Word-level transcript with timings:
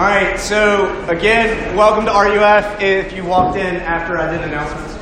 All 0.00 0.06
right, 0.06 0.40
so 0.40 1.06
again, 1.10 1.76
welcome 1.76 2.06
to 2.06 2.10
RUF. 2.10 2.80
If 2.80 3.12
you 3.12 3.22
walked 3.22 3.58
in 3.58 3.76
after 3.76 4.16
I 4.16 4.30
did 4.30 4.40
announcements, 4.40 4.94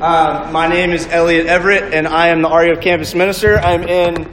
uh, 0.00 0.48
my 0.50 0.66
name 0.66 0.92
is 0.92 1.06
Elliot 1.08 1.44
Everett, 1.44 1.92
and 1.92 2.08
I 2.08 2.28
am 2.28 2.40
the 2.40 2.48
RUF 2.48 2.80
campus 2.80 3.14
minister. 3.14 3.58
I'm 3.58 3.82
in 3.82 4.32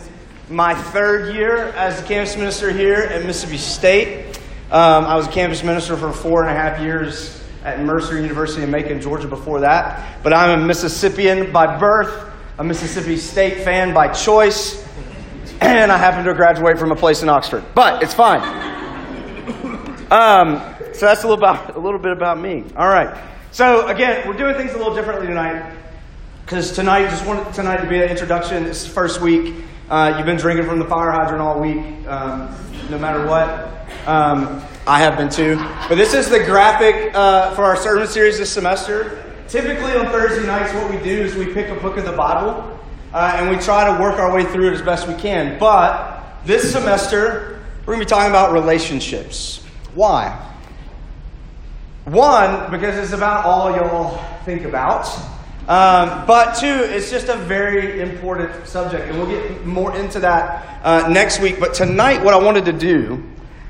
my 0.49 0.75
third 0.75 1.35
year 1.35 1.73
as 1.75 1.99
the 1.99 2.07
campus 2.07 2.37
minister 2.37 2.71
here 2.71 3.01
at 3.01 3.25
Mississippi 3.25 3.57
State. 3.57 4.39
Um, 4.71 5.03
I 5.03 5.17
was 5.17 5.27
a 5.27 5.29
campus 5.29 5.61
minister 5.61 5.97
for 5.97 6.13
four 6.13 6.45
and 6.45 6.49
a 6.49 6.57
half 6.57 6.79
years 6.79 7.43
at 7.65 7.81
Mercer 7.81 8.15
University 8.15 8.63
in 8.63 8.71
Macon, 8.71 9.01
Georgia 9.01 9.27
before 9.27 9.59
that. 9.59 10.23
But 10.23 10.31
I'm 10.31 10.57
a 10.57 10.65
Mississippian 10.65 11.51
by 11.51 11.77
birth, 11.77 12.31
a 12.59 12.63
Mississippi 12.63 13.17
State 13.17 13.65
fan 13.65 13.93
by 13.93 14.07
choice, 14.07 14.87
and 15.59 15.91
I 15.91 15.97
happen 15.97 16.23
to 16.23 16.33
graduate 16.33 16.79
from 16.79 16.93
a 16.93 16.95
place 16.95 17.23
in 17.23 17.27
Oxford. 17.27 17.65
But 17.75 18.01
it's 18.01 18.13
fine. 18.13 18.82
Um, 20.13 20.61
so 20.93 21.07
that's 21.07 21.23
a 21.23 21.27
little, 21.27 21.43
about, 21.43 21.75
a 21.75 21.79
little 21.79 21.97
bit 21.97 22.11
about 22.11 22.39
me. 22.39 22.63
All 22.77 22.87
right. 22.87 23.19
So 23.51 23.87
again, 23.87 24.27
we're 24.27 24.37
doing 24.37 24.53
things 24.53 24.71
a 24.73 24.77
little 24.77 24.93
differently 24.93 25.25
tonight 25.25 25.75
because 26.45 26.71
tonight 26.71 27.09
just 27.09 27.25
wanted 27.25 27.51
tonight 27.51 27.77
to 27.77 27.89
be 27.89 27.95
an 27.95 28.09
introduction. 28.09 28.63
This 28.63 28.85
is 28.85 28.87
first 28.87 29.21
week. 29.21 29.55
Uh, 29.89 30.13
you've 30.15 30.27
been 30.27 30.37
drinking 30.37 30.67
from 30.67 30.77
the 30.77 30.85
fire 30.85 31.09
hydrant 31.09 31.41
all 31.41 31.59
week, 31.59 31.79
um, 32.07 32.55
no 32.91 32.99
matter 32.99 33.25
what. 33.25 33.71
Um, 34.07 34.61
I 34.85 34.99
have 34.99 35.17
been 35.17 35.29
too. 35.29 35.55
But 35.89 35.95
this 35.95 36.13
is 36.13 36.29
the 36.29 36.43
graphic 36.43 37.15
uh, 37.15 37.55
for 37.55 37.63
our 37.63 37.75
sermon 37.75 38.05
series 38.05 38.37
this 38.37 38.51
semester. 38.51 39.23
Typically 39.47 39.93
on 39.93 40.05
Thursday 40.11 40.45
nights, 40.45 40.75
what 40.75 40.91
we 40.91 40.97
do 40.97 41.21
is 41.23 41.33
we 41.33 41.51
pick 41.51 41.69
a 41.69 41.81
book 41.81 41.97
of 41.97 42.05
the 42.05 42.11
Bible 42.11 42.79
uh, 43.15 43.37
and 43.37 43.49
we 43.49 43.57
try 43.57 43.91
to 43.91 43.99
work 43.99 44.19
our 44.19 44.31
way 44.31 44.43
through 44.43 44.67
it 44.67 44.73
as 44.73 44.81
best 44.83 45.07
we 45.07 45.15
can. 45.15 45.57
But 45.57 46.23
this 46.45 46.71
semester, 46.71 47.63
we're 47.87 47.95
going 47.95 47.99
to 47.99 48.05
be 48.05 48.09
talking 48.09 48.29
about 48.29 48.53
relationships. 48.53 49.62
Why? 49.95 50.51
One, 52.05 52.71
because 52.71 52.97
it's 52.97 53.13
about 53.13 53.45
all 53.45 53.71
y'all 53.75 54.17
think 54.43 54.63
about. 54.63 55.07
Um, 55.67 56.25
but 56.27 56.55
two, 56.55 56.67
it's 56.67 57.09
just 57.09 57.29
a 57.29 57.35
very 57.35 58.01
important 58.01 58.67
subject, 58.67 59.07
and 59.07 59.17
we'll 59.17 59.29
get 59.29 59.65
more 59.65 59.95
into 59.95 60.19
that 60.19 60.81
uh, 60.83 61.07
next 61.07 61.39
week. 61.39 61.59
But 61.59 61.73
tonight, 61.73 62.21
what 62.21 62.33
I 62.33 62.37
wanted 62.37 62.65
to 62.65 62.73
do 62.73 63.23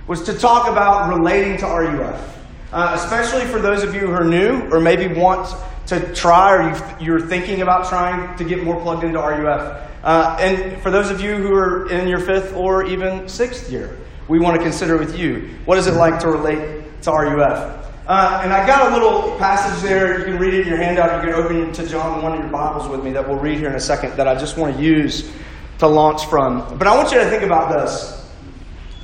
was 0.07 0.23
to 0.23 0.33
talk 0.33 0.67
about 0.67 1.15
relating 1.15 1.57
to 1.57 1.65
RUF, 1.67 2.39
uh, 2.71 2.97
especially 2.99 3.45
for 3.45 3.59
those 3.59 3.83
of 3.83 3.93
you 3.93 4.01
who 4.01 4.11
are 4.11 4.23
new 4.23 4.67
or 4.71 4.79
maybe 4.79 5.13
want 5.13 5.55
to 5.87 6.13
try 6.15 6.53
or 6.55 6.99
you, 6.99 7.13
are 7.13 7.21
thinking 7.21 7.61
about 7.61 7.87
trying 7.87 8.35
to 8.37 8.43
get 8.43 8.63
more 8.63 8.79
plugged 8.81 9.03
into 9.03 9.19
RUF. 9.19 9.89
Uh, 10.03 10.37
and 10.39 10.81
for 10.81 10.89
those 10.89 11.11
of 11.11 11.21
you 11.21 11.35
who 11.35 11.53
are 11.53 11.89
in 11.91 12.07
your 12.07 12.19
fifth 12.19 12.55
or 12.55 12.85
even 12.85 13.29
sixth 13.29 13.69
year, 13.71 13.99
we 14.27 14.39
want 14.39 14.57
to 14.57 14.63
consider 14.63 14.97
with 14.97 15.17
you. 15.17 15.49
What 15.65 15.77
is 15.77 15.87
it 15.87 15.93
like 15.93 16.19
to 16.21 16.29
relate 16.29 17.01
to 17.03 17.11
RUF? 17.11 17.83
Uh, 18.05 18.41
and 18.43 18.51
I 18.51 18.67
got 18.67 18.91
a 18.91 18.93
little 18.93 19.37
passage 19.37 19.81
there. 19.81 20.19
You 20.19 20.25
can 20.25 20.37
read 20.37 20.53
it 20.53 20.61
in 20.61 20.67
your 20.67 20.77
handout. 20.77 21.23
You 21.23 21.31
can 21.31 21.41
open 21.41 21.69
it 21.69 21.73
to 21.75 21.87
John 21.87 22.21
one 22.21 22.33
of 22.33 22.39
your 22.39 22.49
Bibles 22.49 22.89
with 22.89 23.03
me 23.03 23.11
that 23.13 23.27
we'll 23.27 23.39
read 23.39 23.59
here 23.59 23.69
in 23.69 23.75
a 23.75 23.79
second 23.79 24.17
that 24.17 24.27
I 24.27 24.35
just 24.35 24.57
want 24.57 24.75
to 24.75 24.83
use 24.83 25.31
to 25.79 25.87
launch 25.87 26.25
from. 26.25 26.77
But 26.77 26.87
I 26.87 26.95
want 26.95 27.11
you 27.11 27.19
to 27.19 27.29
think 27.29 27.43
about 27.43 27.71
this. 27.71 28.29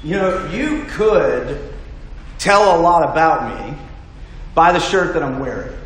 You 0.03 0.17
know, 0.17 0.50
you 0.50 0.86
could 0.90 1.73
tell 2.40 2.78
a 2.78 2.81
lot 2.81 3.09
about 3.09 3.72
me 3.72 3.78
by 4.53 4.72
the 4.73 4.80
shirt 4.80 5.14
that 5.14 5.23
I'm 5.23 5.40
wearing. 5.40 5.78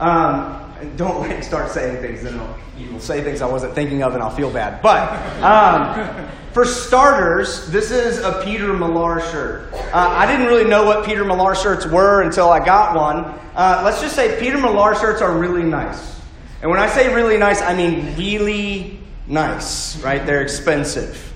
Um, 0.00 0.61
don't 0.96 1.20
like 1.20 1.42
start 1.42 1.70
saying 1.70 2.02
things, 2.02 2.22
then 2.22 2.40
you'll 2.76 3.00
say 3.00 3.22
things 3.22 3.42
I 3.42 3.46
wasn't 3.46 3.74
thinking 3.74 4.02
of 4.02 4.14
and 4.14 4.22
I'll 4.22 4.34
feel 4.34 4.50
bad. 4.50 4.82
But 4.82 5.12
um, 5.42 6.28
for 6.52 6.64
starters, 6.64 7.70
this 7.70 7.90
is 7.90 8.18
a 8.18 8.42
Peter 8.44 8.72
Millar 8.72 9.20
shirt. 9.30 9.72
Uh, 9.72 9.90
I 9.94 10.26
didn't 10.26 10.46
really 10.46 10.68
know 10.68 10.84
what 10.84 11.04
Peter 11.04 11.24
Millar 11.24 11.54
shirts 11.54 11.86
were 11.86 12.22
until 12.22 12.50
I 12.50 12.64
got 12.64 12.96
one. 12.96 13.24
Uh, 13.54 13.82
let's 13.84 14.00
just 14.00 14.14
say 14.14 14.38
Peter 14.40 14.58
Millar 14.58 14.94
shirts 14.94 15.22
are 15.22 15.36
really 15.36 15.62
nice. 15.62 16.20
And 16.60 16.70
when 16.70 16.80
I 16.80 16.88
say 16.88 17.12
really 17.14 17.38
nice, 17.38 17.60
I 17.60 17.74
mean 17.74 18.16
really 18.16 19.00
nice, 19.26 20.00
right? 20.02 20.24
They're 20.24 20.42
expensive. 20.42 21.32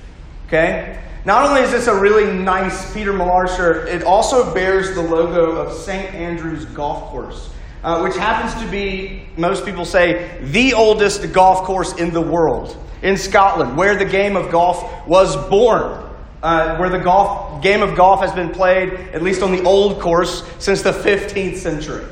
Okay? 0.47 1.03
Not 1.25 1.49
only 1.49 1.63
is 1.63 1.73
this 1.73 1.89
a 1.89 1.99
really 1.99 2.33
nice 2.33 2.95
Peter 2.95 3.13
Millar 3.13 3.49
shirt, 3.49 3.89
it 3.89 4.05
also 4.05 4.55
bears 4.55 4.95
the 4.95 5.03
logo 5.03 5.57
of 5.57 5.73
St. 5.73 6.15
Andrew's 6.15 6.65
Golf 6.67 7.11
Course 7.11 7.51
uh, 7.87 8.01
which 8.01 8.17
happens 8.17 8.61
to 8.61 8.69
be, 8.69 9.23
most 9.37 9.65
people 9.65 9.85
say, 9.85 10.37
the 10.43 10.75
oldest 10.75 11.33
golf 11.33 11.63
course 11.65 11.95
in 11.95 12.13
the 12.13 12.21
world, 12.21 12.77
in 13.01 13.17
Scotland, 13.17 13.77
where 13.77 13.95
the 13.95 14.05
game 14.05 14.35
of 14.35 14.51
golf 14.51 15.07
was 15.07 15.37
born. 15.49 16.03
Uh, 16.43 16.77
where 16.77 16.91
the 16.91 16.99
golf, 16.99 17.63
game 17.63 17.83
of 17.83 17.97
golf 17.97 18.21
has 18.21 18.33
been 18.33 18.51
played, 18.51 18.93
at 18.93 19.23
least 19.23 19.41
on 19.43 19.53
the 19.53 19.63
old 19.63 20.01
course, 20.01 20.45
since 20.59 20.83
the 20.83 20.93
15th 20.93 21.57
century. 21.57 22.05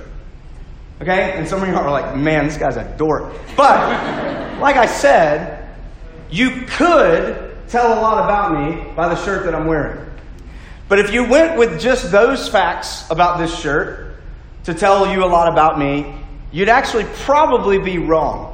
Okay? 1.03 1.33
And 1.33 1.47
some 1.47 1.63
of 1.63 1.69
you 1.69 1.75
are 1.75 1.91
like, 1.91 2.17
man, 2.17 2.47
this 2.47 2.57
guy's 2.57 2.77
a 2.77 2.97
dork. 2.97 3.33
But, 3.57 4.59
like 4.61 4.77
I 4.77 4.87
said, 4.87 5.77
you 6.31 6.63
could 6.69 7.57
tell 7.69 7.99
a 7.99 8.01
lot 8.01 8.25
about 8.25 8.55
me 8.55 8.93
by 8.95 9.09
the 9.09 9.17
shirt 9.25 9.45
that 9.45 9.55
I'm 9.55 9.67
wearing. 9.67 10.05
But 10.89 11.01
if 11.01 11.13
you 11.13 11.29
went 11.29 11.59
with 11.59 11.81
just 11.81 12.11
those 12.11 12.49
facts 12.49 13.09
about 13.11 13.39
this 13.39 13.57
shirt, 13.57 14.14
to 14.65 14.75
tell 14.75 15.13
you 15.13 15.25
a 15.25 15.27
lot 15.27 15.53
about 15.53 15.79
me, 15.79 16.15
you'd 16.53 16.69
actually 16.69 17.05
probably 17.23 17.79
be 17.79 17.99
wrong. 17.99 18.51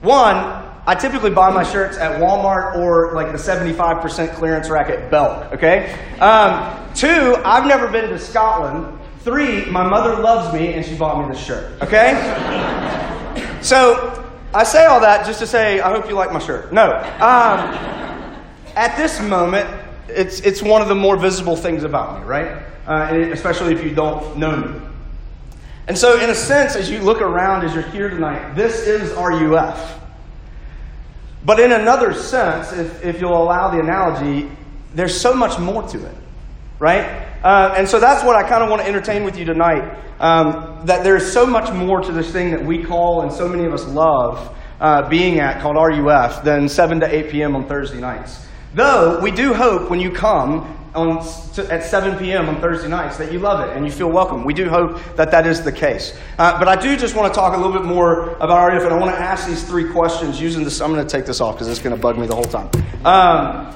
One, 0.00 0.36
I 0.84 0.96
typically 0.96 1.30
buy 1.30 1.50
my 1.50 1.62
shirts 1.62 1.96
at 1.96 2.20
Walmart 2.20 2.76
or 2.76 3.12
like 3.14 3.30
the 3.30 3.38
75% 3.38 4.34
clearance 4.34 4.68
rack 4.68 4.88
at 4.88 5.10
Belk, 5.10 5.52
okay? 5.52 5.92
Um, 6.18 6.92
two, 6.94 7.36
I've 7.44 7.66
never 7.66 7.86
been 7.88 8.10
to 8.10 8.18
Scotland. 8.18 8.98
Three, 9.20 9.64
my 9.66 9.86
mother 9.86 10.20
loves 10.20 10.52
me 10.52 10.72
and 10.74 10.84
she 10.84 10.96
bought 10.96 11.24
me 11.24 11.32
this 11.32 11.44
shirt, 11.44 11.80
okay? 11.82 12.12
so 13.62 14.24
I 14.52 14.64
say 14.64 14.86
all 14.86 15.00
that 15.00 15.24
just 15.24 15.38
to 15.38 15.46
say, 15.46 15.80
I 15.80 15.90
hope 15.90 16.08
you 16.08 16.14
like 16.14 16.32
my 16.32 16.40
shirt. 16.40 16.72
No. 16.72 16.96
Um, 17.20 17.74
at 18.74 18.96
this 18.96 19.20
moment, 19.20 19.68
it's, 20.08 20.40
it's 20.40 20.62
one 20.62 20.82
of 20.82 20.88
the 20.88 20.94
more 20.96 21.16
visible 21.16 21.54
things 21.54 21.84
about 21.84 22.20
me, 22.20 22.26
right? 22.26 22.62
Uh, 22.86 23.28
especially 23.32 23.72
if 23.72 23.84
you 23.84 23.94
don't 23.94 24.36
know 24.36 24.56
me. 24.56 24.80
And 25.88 25.98
so, 25.98 26.20
in 26.20 26.30
a 26.30 26.34
sense, 26.34 26.76
as 26.76 26.88
you 26.88 27.00
look 27.00 27.20
around 27.20 27.64
as 27.64 27.74
you're 27.74 27.82
here 27.82 28.08
tonight, 28.08 28.54
this 28.54 28.86
is 28.86 29.12
RUF. 29.12 30.00
But 31.44 31.58
in 31.58 31.72
another 31.72 32.14
sense, 32.14 32.72
if, 32.72 33.04
if 33.04 33.20
you'll 33.20 33.36
allow 33.36 33.70
the 33.70 33.80
analogy, 33.80 34.48
there's 34.94 35.20
so 35.20 35.34
much 35.34 35.58
more 35.58 35.82
to 35.88 36.06
it, 36.06 36.14
right? 36.78 37.28
Uh, 37.42 37.74
and 37.76 37.88
so 37.88 37.98
that's 37.98 38.24
what 38.24 38.36
I 38.36 38.48
kind 38.48 38.62
of 38.62 38.70
want 38.70 38.82
to 38.82 38.88
entertain 38.88 39.24
with 39.24 39.36
you 39.36 39.44
tonight. 39.44 39.98
Um, 40.20 40.86
that 40.86 41.02
there's 41.02 41.32
so 41.32 41.44
much 41.44 41.72
more 41.72 42.00
to 42.00 42.12
this 42.12 42.30
thing 42.30 42.52
that 42.52 42.64
we 42.64 42.84
call 42.84 43.22
and 43.22 43.32
so 43.32 43.48
many 43.48 43.64
of 43.64 43.72
us 43.72 43.84
love 43.86 44.56
uh, 44.80 45.08
being 45.08 45.40
at 45.40 45.60
called 45.60 45.74
RUF 45.76 46.44
than 46.44 46.68
7 46.68 47.00
to 47.00 47.12
8 47.12 47.30
p.m. 47.30 47.56
on 47.56 47.66
Thursday 47.66 47.98
nights. 47.98 48.46
Though 48.74 49.20
we 49.20 49.30
do 49.30 49.52
hope 49.52 49.90
when 49.90 50.00
you 50.00 50.10
come 50.10 50.78
on, 50.94 51.18
at 51.58 51.84
7 51.84 52.18
p.m. 52.18 52.48
on 52.48 52.60
Thursday 52.60 52.88
nights 52.88 53.18
that 53.18 53.32
you 53.32 53.38
love 53.38 53.66
it 53.66 53.76
and 53.76 53.84
you 53.84 53.92
feel 53.92 54.10
welcome. 54.10 54.44
We 54.44 54.54
do 54.54 54.68
hope 54.68 54.98
that 55.16 55.30
that 55.30 55.46
is 55.46 55.62
the 55.62 55.72
case. 55.72 56.16
Uh, 56.38 56.58
but 56.58 56.68
I 56.68 56.76
do 56.76 56.96
just 56.96 57.14
want 57.14 57.32
to 57.32 57.38
talk 57.38 57.54
a 57.54 57.56
little 57.56 57.72
bit 57.72 57.84
more 57.84 58.30
about 58.36 58.72
RUF, 58.72 58.82
and 58.84 58.92
I 58.92 58.98
want 58.98 59.14
to 59.14 59.20
ask 59.20 59.46
these 59.46 59.62
three 59.62 59.90
questions 59.90 60.40
using 60.40 60.64
this. 60.64 60.80
I'm 60.80 60.92
going 60.92 61.06
to 61.06 61.10
take 61.10 61.26
this 61.26 61.40
off 61.40 61.54
because 61.54 61.68
it's 61.68 61.80
going 61.80 61.94
to 61.94 62.00
bug 62.00 62.18
me 62.18 62.26
the 62.26 62.34
whole 62.34 62.44
time. 62.44 62.70
Um, 63.04 63.74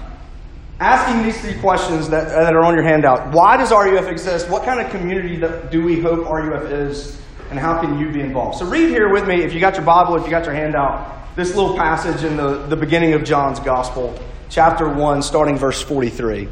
asking 0.80 1.24
these 1.24 1.40
three 1.40 1.58
questions 1.60 2.08
that, 2.10 2.28
that 2.28 2.54
are 2.54 2.64
on 2.64 2.74
your 2.74 2.84
handout. 2.84 3.32
Why 3.32 3.56
does 3.56 3.70
RUF 3.70 4.08
exist? 4.08 4.48
What 4.48 4.64
kind 4.64 4.80
of 4.80 4.90
community 4.90 5.42
do 5.70 5.84
we 5.84 6.00
hope 6.00 6.28
RUF 6.28 6.70
is? 6.70 7.20
And 7.50 7.58
how 7.58 7.80
can 7.80 7.98
you 7.98 8.10
be 8.10 8.20
involved? 8.20 8.58
So 8.58 8.66
read 8.66 8.88
here 8.88 9.08
with 9.08 9.28
me, 9.28 9.42
if 9.42 9.54
you 9.54 9.60
got 9.60 9.74
your 9.74 9.84
Bible, 9.84 10.16
if 10.16 10.24
you 10.24 10.30
got 10.30 10.44
your 10.44 10.54
handout, 10.54 11.36
this 11.36 11.54
little 11.54 11.76
passage 11.76 12.24
in 12.24 12.36
the, 12.36 12.66
the 12.66 12.76
beginning 12.76 13.12
of 13.12 13.24
John's 13.24 13.60
Gospel, 13.60 14.18
chapter 14.48 14.88
1, 14.88 15.22
starting 15.22 15.56
verse 15.56 15.82
43. 15.82 16.48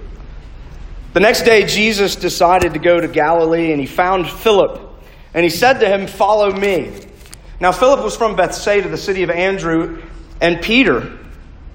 The 1.12 1.20
next 1.20 1.42
day, 1.42 1.64
Jesus 1.64 2.16
decided 2.16 2.72
to 2.74 2.80
go 2.80 3.00
to 3.00 3.06
Galilee 3.06 3.70
and 3.70 3.80
he 3.80 3.86
found 3.86 4.28
Philip. 4.28 4.80
And 5.32 5.44
he 5.44 5.50
said 5.50 5.74
to 5.80 5.88
him, 5.88 6.06
Follow 6.06 6.52
me. 6.52 6.92
Now, 7.60 7.72
Philip 7.72 8.02
was 8.02 8.16
from 8.16 8.36
Bethsaida, 8.36 8.88
the 8.88 8.96
city 8.96 9.22
of 9.22 9.30
Andrew 9.30 10.02
and 10.40 10.60
Peter. 10.60 11.18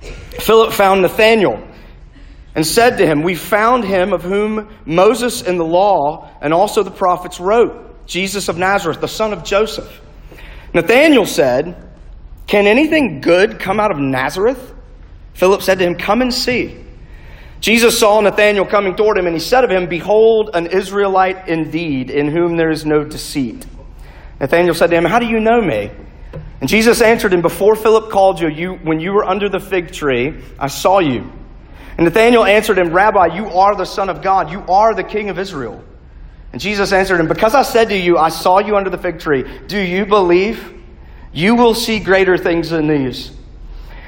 Philip 0.02 0.74
found 0.74 1.02
Nathanael 1.02 1.66
and 2.54 2.66
said 2.66 2.98
to 2.98 3.06
him, 3.06 3.22
We 3.22 3.36
found 3.36 3.86
him 3.86 4.12
of 4.12 4.24
whom 4.24 4.70
Moses 4.86 5.42
in 5.42 5.58
the 5.58 5.66
law 5.66 6.30
and 6.42 6.54
also 6.54 6.84
the 6.84 6.92
prophets 6.92 7.40
wrote, 7.40 8.06
Jesus 8.06 8.50
of 8.50 8.58
Nazareth, 8.58 9.00
the 9.00 9.08
son 9.08 9.34
of 9.34 9.44
Joseph. 9.44 10.02
Nathanael 10.74 11.26
said, 11.26 11.92
Can 12.48 12.68
anything 12.68 13.22
good 13.22 13.60
come 13.60 13.80
out 13.80 13.92
of 13.92 14.00
Nazareth? 14.00 14.76
Philip 15.34 15.62
said 15.62 15.80
to 15.80 15.86
him, 15.86 15.96
Come 15.96 16.22
and 16.22 16.34
see. 16.34 16.86
Jesus 17.62 18.00
saw 18.00 18.22
Nathanael 18.22 18.66
coming 18.66 18.96
toward 18.96 19.18
him, 19.18 19.26
and 19.26 19.36
he 19.36 19.40
said 19.40 19.64
of 19.64 19.70
him, 19.70 19.88
Behold, 19.88 20.52
an 20.54 20.68
Israelite 20.68 21.48
indeed, 21.48 22.10
in 22.10 22.30
whom 22.30 22.56
there 22.56 22.70
is 22.70 22.86
no 22.86 23.04
deceit. 23.04 23.66
Nathanael 24.40 24.74
said 24.74 24.90
to 24.92 24.98
him, 24.98 25.06
How 25.06 25.20
do 25.20 25.26
you 25.26 25.40
know 25.40 25.62
me? 25.62 25.92
And 26.62 26.70
Jesus 26.70 27.02
answered 27.02 27.34
him, 27.34 27.42
Before 27.42 27.76
Philip 27.76 28.10
called 28.12 28.40
you, 28.40 28.50
you 28.50 28.74
when 28.76 29.00
you 29.00 29.14
were 29.14 29.26
under 29.26 29.50
the 29.50 29.60
fig 29.60 29.92
tree, 29.92 30.42
I 30.58 30.68
saw 30.68 31.00
you. 31.00 31.32
And 31.98 32.06
Nathanael 32.06 32.46
answered 32.46 32.78
him, 32.78 32.94
Rabbi, 32.94 33.36
you 33.36 33.48
are 33.48 33.76
the 33.76 33.86
Son 33.86 34.10
of 34.10 34.22
God. 34.22 34.52
You 34.52 34.64
are 34.70 34.94
the 34.94 35.04
King 35.04 35.30
of 35.30 35.38
Israel. 35.38 35.84
And 36.52 36.62
Jesus 36.62 36.94
answered 36.94 37.20
him, 37.20 37.28
Because 37.28 37.54
I 37.54 37.64
said 37.64 37.90
to 37.90 37.98
you, 37.98 38.18
I 38.18 38.30
saw 38.30 38.60
you 38.60 38.78
under 38.78 38.90
the 38.90 38.98
fig 38.98 39.20
tree, 39.20 39.44
do 39.68 39.78
you 39.78 40.06
believe? 40.06 40.76
You 41.32 41.56
will 41.56 41.76
see 41.76 42.00
greater 42.00 42.38
things 42.38 42.70
than 42.70 42.88
these. 42.88 43.32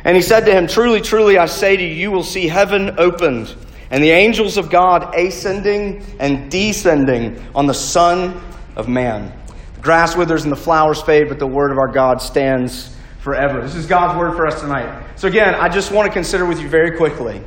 And 0.04 0.16
he 0.16 0.22
said 0.22 0.46
to 0.46 0.52
him, 0.52 0.68
Truly, 0.68 1.02
truly, 1.02 1.38
I 1.38 1.46
say 1.46 1.78
to 1.78 1.84
you, 1.84 1.90
you 1.90 2.12
will 2.12 2.24
see 2.24 2.48
heaven 2.48 2.96
opened, 2.98 3.56
and 3.90 4.04
the 4.04 4.12
angels 4.12 4.58
of 4.58 4.70
God 4.70 5.16
ascending 5.16 6.04
and 6.20 6.50
descending 6.50 7.42
on 7.54 7.68
the 7.68 7.74
Son 7.74 8.42
of 8.76 8.88
Man. 8.88 9.32
The 9.76 9.82
grass 9.82 10.16
withers 10.16 10.44
and 10.44 10.52
the 10.52 10.58
flowers 10.58 11.02
fade, 11.02 11.30
but 11.30 11.40
the 11.40 11.48
word 11.48 11.72
of 11.72 11.78
our 11.78 11.92
God 11.92 12.22
stands 12.22 12.96
forever. 13.20 13.62
This 13.62 13.76
is 13.76 13.86
God's 13.86 14.18
word 14.18 14.36
for 14.36 14.48
us 14.48 14.62
tonight. 14.62 15.06
So, 15.16 15.28
again, 15.28 15.54
I 15.56 15.70
just 15.70 15.92
want 15.92 16.08
to 16.08 16.14
consider 16.14 16.46
with 16.46 16.60
you 16.60 16.68
very 16.68 16.98
quickly 16.98 17.42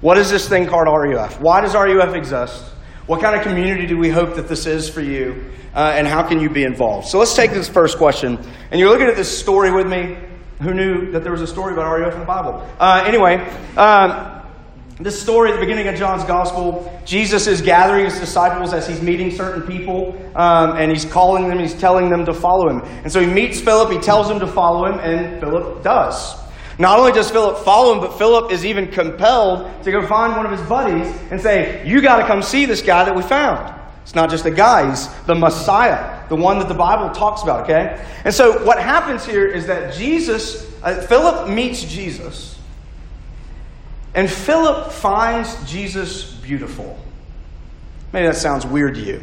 what 0.00 0.16
is 0.16 0.30
this 0.30 0.48
thing 0.48 0.66
called 0.66 0.86
RUF? 0.86 1.40
Why 1.40 1.60
does 1.60 1.74
RUF 1.74 2.14
exist? 2.14 2.62
What 3.06 3.20
kind 3.20 3.34
of 3.34 3.42
community 3.42 3.86
do 3.86 3.98
we 3.98 4.10
hope 4.10 4.36
that 4.36 4.48
this 4.48 4.66
is 4.66 4.88
for 4.88 5.00
you? 5.00 5.50
Uh, 5.74 5.92
and 5.94 6.06
how 6.06 6.22
can 6.22 6.40
you 6.40 6.48
be 6.50 6.62
involved? 6.62 7.08
So 7.08 7.18
let's 7.18 7.34
take 7.34 7.50
this 7.50 7.68
first 7.68 7.98
question. 7.98 8.38
And 8.70 8.78
you're 8.78 8.90
looking 8.90 9.08
at 9.08 9.16
this 9.16 9.38
story 9.38 9.72
with 9.72 9.88
me. 9.88 10.16
Who 10.60 10.74
knew 10.74 11.12
that 11.12 11.22
there 11.22 11.32
was 11.32 11.42
a 11.42 11.46
story 11.46 11.72
about 11.72 11.98
RUF 11.98 12.14
in 12.14 12.20
the 12.20 12.26
Bible? 12.26 12.66
Uh, 12.80 13.04
anyway, 13.06 13.36
um, 13.76 14.42
this 14.98 15.20
story 15.20 15.50
at 15.50 15.54
the 15.54 15.60
beginning 15.60 15.86
of 15.86 15.94
John's 15.94 16.24
Gospel, 16.24 17.00
Jesus 17.04 17.46
is 17.46 17.62
gathering 17.62 18.06
his 18.06 18.18
disciples 18.18 18.72
as 18.72 18.88
he's 18.88 19.00
meeting 19.00 19.30
certain 19.30 19.62
people, 19.62 20.20
um, 20.34 20.76
and 20.76 20.90
he's 20.90 21.04
calling 21.04 21.48
them, 21.48 21.60
he's 21.60 21.74
telling 21.74 22.10
them 22.10 22.24
to 22.24 22.34
follow 22.34 22.68
him. 22.68 22.80
And 23.04 23.12
so 23.12 23.20
he 23.20 23.26
meets 23.26 23.60
Philip, 23.60 23.92
he 23.92 24.00
tells 24.00 24.28
him 24.28 24.40
to 24.40 24.48
follow 24.48 24.86
him, 24.86 24.98
and 24.98 25.38
Philip 25.38 25.84
does. 25.84 26.36
Not 26.80 26.98
only 26.98 27.12
does 27.12 27.30
Philip 27.30 27.64
follow 27.64 27.94
him, 27.94 28.00
but 28.00 28.18
Philip 28.18 28.50
is 28.50 28.66
even 28.66 28.88
compelled 28.88 29.84
to 29.84 29.92
go 29.92 30.04
find 30.08 30.36
one 30.36 30.44
of 30.44 30.50
his 30.50 30.68
buddies 30.68 31.06
and 31.30 31.40
say, 31.40 31.86
You 31.86 32.00
got 32.00 32.16
to 32.16 32.26
come 32.26 32.42
see 32.42 32.66
this 32.66 32.82
guy 32.82 33.04
that 33.04 33.14
we 33.14 33.22
found. 33.22 33.77
It's 34.08 34.14
not 34.14 34.30
just 34.30 34.46
a 34.46 34.50
guy, 34.50 34.88
he's 34.88 35.06
the 35.26 35.34
Messiah, 35.34 36.26
the 36.30 36.34
one 36.34 36.60
that 36.60 36.68
the 36.68 36.72
Bible 36.72 37.14
talks 37.14 37.42
about, 37.42 37.64
okay? 37.64 38.02
And 38.24 38.32
so 38.32 38.64
what 38.64 38.80
happens 38.80 39.26
here 39.26 39.46
is 39.46 39.66
that 39.66 39.92
Jesus, 39.92 40.66
uh, 40.82 41.02
Philip 41.02 41.50
meets 41.50 41.84
Jesus, 41.84 42.58
and 44.14 44.30
Philip 44.30 44.92
finds 44.92 45.70
Jesus 45.70 46.32
beautiful. 46.32 46.98
Maybe 48.14 48.26
that 48.28 48.36
sounds 48.36 48.64
weird 48.64 48.94
to 48.94 49.02
you. 49.02 49.22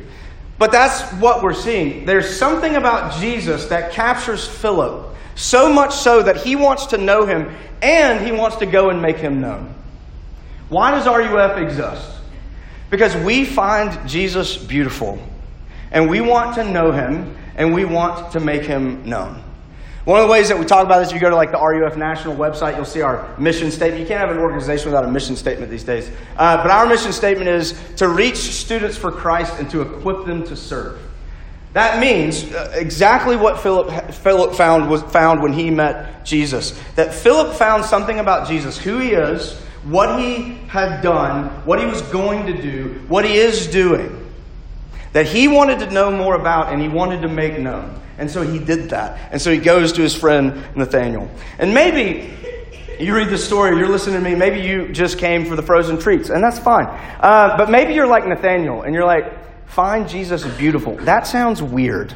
But 0.60 0.72
that's 0.72 1.02
what 1.14 1.42
we're 1.42 1.56
seeing. 1.56 2.06
There's 2.06 2.38
something 2.38 2.76
about 2.76 3.20
Jesus 3.20 3.66
that 3.70 3.92
captures 3.92 4.48
Philip 4.48 5.16
so 5.34 5.74
much 5.74 5.96
so 5.96 6.22
that 6.22 6.38
he 6.38 6.56
wants 6.56 6.86
to 6.86 7.00
know 7.00 7.26
him 7.26 7.56
and 7.82 8.24
he 8.24 8.32
wants 8.32 8.58
to 8.58 8.68
go 8.68 8.92
and 8.92 9.02
make 9.02 9.18
him 9.18 9.42
known. 9.42 9.74
Why 10.70 10.92
does 10.92 11.08
RUF 11.08 11.58
exist? 11.58 12.12
Because 12.90 13.16
we 13.16 13.46
find 13.46 14.08
Jesus 14.08 14.58
beautiful 14.58 15.20
and 15.92 16.10
we 16.10 16.22
want 16.22 16.56
to 16.56 16.64
know 16.64 16.92
him 16.92 17.36
and 17.56 17.74
we 17.74 17.86
want 17.86 18.32
to 18.34 18.40
make 18.40 18.64
him 18.64 19.08
known. 19.08 19.42
One 20.06 20.22
of 20.22 20.28
the 20.28 20.32
ways 20.32 20.50
that 20.50 20.60
we 20.60 20.66
talk 20.66 20.86
about 20.86 21.00
this, 21.00 21.08
if 21.08 21.16
you 21.16 21.20
go 21.20 21.32
to 21.32 21.36
like 21.36 21.52
the 21.52 21.58
RUF 21.58 21.98
national 21.98 22.36
website, 22.36 22.76
you'll 22.76 22.86
see 22.86 23.02
our 23.02 23.36
mission 23.40 23.72
statement. 23.72 24.02
You 24.02 24.08
can't 24.08 24.20
have 24.20 24.30
an 24.30 24.38
organization 24.38 24.86
without 24.86 25.04
a 25.04 25.12
mission 25.12 25.36
statement 25.36 25.72
these 25.72 25.84
days. 25.84 26.12
Uh, 26.38 26.58
but 26.58 26.70
our 26.70 26.86
mission 26.86 27.12
statement 27.12 27.50
is 27.50 27.74
to 27.96 28.08
reach 28.08 28.36
students 28.36 28.96
for 28.96 29.12
Christ 29.12 29.60
and 29.60 29.68
to 29.72 29.82
equip 29.82 30.26
them 30.26 30.44
to 30.44 30.56
serve. 30.56 31.00
That 31.74 32.00
means 32.00 32.54
uh, 32.54 32.72
exactly 32.76 33.36
what 33.36 33.60
Philip, 33.60 34.14
Philip 34.14 34.54
found, 34.54 34.90
was, 34.90 35.02
found 35.02 35.42
when 35.42 35.54
he 35.54 35.72
met 35.72 36.24
Jesus. 36.24 36.80
That 36.96 37.12
Philip 37.12 37.56
found 37.56 37.84
something 37.84 38.20
about 38.20 38.48
Jesus, 38.48 38.78
who 38.78 39.00
he 39.00 39.14
is, 39.14 39.60
what 39.86 40.20
he 40.20 40.56
had 40.68 41.02
done, 41.02 41.46
what 41.66 41.80
he 41.80 41.86
was 41.86 42.02
going 42.04 42.48
to 42.48 42.62
do, 42.62 43.02
what 43.08 43.24
he 43.24 43.36
is 43.36 43.68
doing, 43.68 44.32
that 45.14 45.28
he 45.28 45.48
wanted 45.48 45.80
to 45.80 45.92
know 45.92 46.12
more 46.12 46.36
about 46.36 46.74
and 46.74 46.82
he 46.82 46.88
wanted 46.88 47.22
to 47.22 47.28
make 47.28 47.58
known. 47.60 48.02
And 48.18 48.30
so 48.30 48.42
he 48.42 48.60
did 48.60 48.90
that. 48.90 49.32
And 49.32 49.42
so 49.42 49.52
he 49.52 49.58
goes 49.58 49.94
to 49.94 50.02
his 50.02 50.16
friend 50.16 50.64
Nathaniel. 50.76 51.30
And 51.60 51.74
maybe 51.74 52.34
you 53.00 53.16
read 53.16 53.30
the 53.30 53.38
story, 53.38 53.78
you're 53.78 53.90
listening 53.90 54.24
to 54.24 54.30
me, 54.30 54.36
maybe 54.36 54.62
you 54.62 54.90
just 54.90 55.20
came 55.20 55.46
for 55.46 55.56
the 55.56 55.62
frozen 55.62 56.00
treats, 56.00 56.30
and 56.30 56.44
that's 56.44 56.60
fine. 56.60 56.86
Uh, 57.20 57.56
but 57.58 57.70
maybe 57.70 57.94
you're 57.94 58.08
like 58.08 58.26
Nathaniel 58.26 58.84
and 58.84 58.94
you're 58.94 59.06
like, 59.06 59.70
find 59.70 60.08
Jesus 60.08 60.46
beautiful. 60.58 60.96
That 60.98 61.28
sounds 61.28 61.62
weird. 61.62 62.14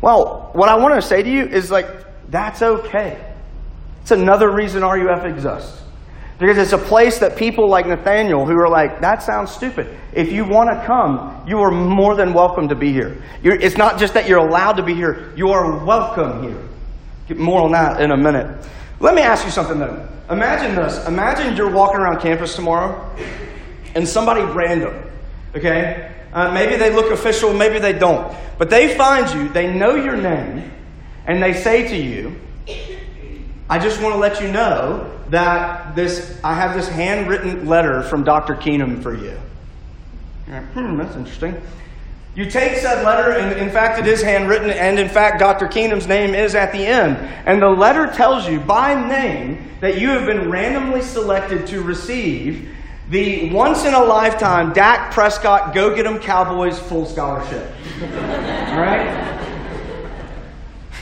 Well, 0.00 0.50
what 0.52 0.68
I 0.68 0.76
want 0.76 0.94
to 0.94 1.02
say 1.02 1.22
to 1.22 1.30
you 1.30 1.44
is 1.44 1.70
like, 1.70 1.86
that's 2.30 2.62
okay. 2.62 3.22
It's 4.02 4.12
another 4.12 4.50
reason 4.50 4.82
RUF 4.82 5.24
exists. 5.24 5.83
Because 6.38 6.58
it's 6.58 6.72
a 6.72 6.78
place 6.78 7.18
that 7.18 7.36
people 7.36 7.68
like 7.68 7.86
Nathaniel 7.86 8.44
who 8.44 8.54
are 8.54 8.68
like, 8.68 9.00
that 9.00 9.22
sounds 9.22 9.52
stupid. 9.52 9.96
If 10.12 10.32
you 10.32 10.44
want 10.44 10.68
to 10.68 10.84
come, 10.84 11.44
you 11.46 11.58
are 11.58 11.70
more 11.70 12.16
than 12.16 12.32
welcome 12.32 12.68
to 12.68 12.74
be 12.74 12.92
here. 12.92 13.22
You're, 13.42 13.54
it's 13.54 13.76
not 13.76 13.98
just 13.98 14.14
that 14.14 14.28
you're 14.28 14.38
allowed 14.38 14.72
to 14.74 14.82
be 14.82 14.94
here, 14.94 15.32
you 15.36 15.48
are 15.50 15.84
welcome 15.84 16.42
here. 16.42 17.36
More 17.36 17.62
on 17.62 17.72
that 17.72 18.00
in 18.00 18.10
a 18.10 18.16
minute. 18.16 18.66
Let 19.00 19.14
me 19.14 19.22
ask 19.22 19.44
you 19.44 19.50
something 19.50 19.78
though. 19.78 20.08
Imagine 20.28 20.74
this. 20.74 21.06
Imagine 21.06 21.56
you're 21.56 21.70
walking 21.70 22.00
around 22.00 22.20
campus 22.20 22.56
tomorrow 22.56 23.14
and 23.94 24.08
somebody 24.08 24.42
random, 24.42 24.94
okay, 25.54 26.12
uh, 26.32 26.52
maybe 26.52 26.76
they 26.76 26.92
look 26.92 27.12
official, 27.12 27.52
maybe 27.52 27.78
they 27.78 27.92
don't. 27.92 28.36
But 28.58 28.70
they 28.70 28.96
find 28.96 29.32
you, 29.34 29.48
they 29.50 29.72
know 29.72 29.94
your 29.94 30.16
name, 30.16 30.70
and 31.26 31.42
they 31.42 31.52
say 31.52 31.86
to 31.88 31.96
you, 31.96 32.36
I 33.70 33.78
just 33.78 34.02
want 34.02 34.14
to 34.14 34.18
let 34.18 34.40
you 34.40 34.50
know 34.50 35.13
that 35.30 35.94
this 35.94 36.38
I 36.44 36.54
have 36.54 36.74
this 36.74 36.88
handwritten 36.88 37.66
letter 37.66 38.02
from 38.02 38.24
Dr. 38.24 38.54
Keenum 38.54 39.02
for 39.02 39.14
you. 39.14 39.38
Like, 40.48 40.64
hmm, 40.72 40.96
that's 40.98 41.16
interesting. 41.16 41.60
You 42.34 42.50
take 42.50 42.76
said 42.78 43.04
letter, 43.04 43.30
and 43.30 43.56
in 43.60 43.70
fact, 43.70 44.00
it 44.00 44.08
is 44.08 44.20
handwritten, 44.20 44.68
and 44.68 44.98
in 44.98 45.08
fact, 45.08 45.38
Dr. 45.38 45.68
Keenum's 45.68 46.08
name 46.08 46.34
is 46.34 46.56
at 46.56 46.72
the 46.72 46.84
end. 46.84 47.16
And 47.46 47.62
the 47.62 47.68
letter 47.68 48.08
tells 48.08 48.48
you 48.48 48.58
by 48.58 48.92
name 49.08 49.70
that 49.80 50.00
you 50.00 50.08
have 50.08 50.26
been 50.26 50.50
randomly 50.50 51.00
selected 51.00 51.64
to 51.68 51.80
receive 51.80 52.70
the 53.10 53.52
once 53.52 53.84
in 53.84 53.94
a 53.94 54.02
lifetime 54.02 54.72
Dak 54.72 55.12
Prescott 55.12 55.74
Go 55.74 55.94
Get 55.94 56.06
'em 56.06 56.18
Cowboys 56.18 56.78
full 56.78 57.06
scholarship. 57.06 57.70
All 58.02 58.08
right? 58.80 59.30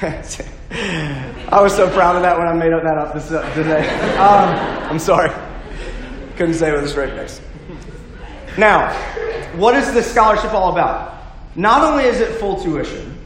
I 0.74 1.60
was 1.60 1.76
so 1.76 1.90
proud 1.90 2.16
of 2.16 2.22
that 2.22 2.38
when 2.38 2.48
I 2.48 2.54
made 2.54 2.72
up 2.72 2.82
that 2.82 2.96
up 2.96 3.12
this, 3.12 3.30
uh, 3.30 3.54
today. 3.54 3.86
Um, 4.16 4.90
I'm 4.90 4.98
sorry. 4.98 5.30
Couldn't 6.36 6.54
say 6.54 6.70
it 6.70 6.72
with 6.72 6.84
a 6.84 6.88
straight 6.88 7.10
face. 7.10 7.42
Now, 8.56 8.92
what 9.56 9.74
is 9.74 9.92
this 9.92 10.10
scholarship 10.10 10.54
all 10.54 10.72
about? 10.72 11.14
Not 11.56 11.82
only 11.82 12.04
is 12.04 12.20
it 12.20 12.38
full 12.40 12.62
tuition, 12.62 13.18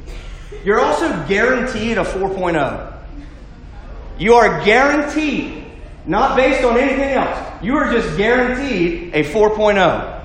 you're 0.64 0.80
also 0.80 1.08
guaranteed 1.28 1.98
a 1.98 2.04
4.0. 2.04 2.92
You 4.18 4.34
are 4.34 4.64
guaranteed 4.64 5.66
not 6.04 6.36
based 6.36 6.64
on 6.64 6.76
anything 6.76 7.10
else. 7.10 7.62
You 7.62 7.76
are 7.76 7.92
just 7.92 8.16
guaranteed 8.16 9.14
a 9.14 9.22
4.0. 9.22 10.24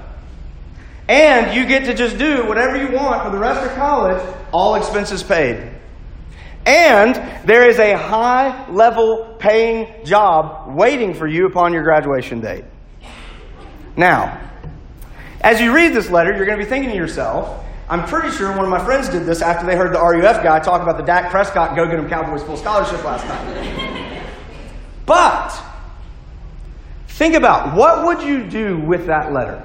And 1.08 1.56
you 1.56 1.68
get 1.68 1.86
to 1.86 1.94
just 1.94 2.18
do 2.18 2.48
whatever 2.48 2.78
you 2.78 2.96
want 2.96 3.24
for 3.24 3.30
the 3.30 3.38
rest 3.38 3.64
of 3.70 3.76
college, 3.76 4.22
all 4.52 4.74
expenses 4.74 5.22
paid. 5.22 5.72
And 6.66 7.16
there 7.48 7.68
is 7.68 7.80
a 7.80 7.98
high 7.98 8.70
level 8.70 9.36
paying 9.40 10.06
job 10.06 10.76
waiting 10.76 11.14
for 11.14 11.28
you 11.28 11.48
upon 11.48 11.74
your 11.74 11.84
graduation 11.84 12.42
date. 12.42 12.66
Now, 13.98 14.40
as 15.42 15.60
you 15.60 15.74
read 15.74 15.94
this 15.94 16.10
letter, 16.10 16.36
you're 16.36 16.46
going 16.46 16.60
to 16.60 16.64
be 16.64 16.70
thinking 16.70 16.92
to 16.92 16.96
yourself, 16.96 17.66
I'm 17.90 18.08
pretty 18.08 18.30
sure 18.30 18.50
one 18.50 18.64
of 18.64 18.70
my 18.70 18.84
friends 18.84 19.10
did 19.10 19.26
this 19.26 19.42
after 19.42 19.66
they 19.66 19.76
heard 19.76 19.94
the 19.94 20.00
RUF 20.00 20.44
guy 20.44 20.60
talk 20.60 20.82
about 20.82 20.98
the 20.98 21.04
Dak 21.04 21.32
Prescott 21.32 21.76
Go 21.76 21.86
Get 21.88 21.98
'em 21.98 22.08
Cowboys 22.08 22.44
full 22.44 22.58
scholarship 22.58 23.04
last 23.04 23.28
night. 23.28 24.22
but 25.06 25.62
Think 27.22 27.36
about 27.36 27.76
what 27.76 28.06
would 28.06 28.24
you 28.28 28.50
do 28.50 28.80
with 28.80 29.06
that 29.06 29.32
letter? 29.32 29.64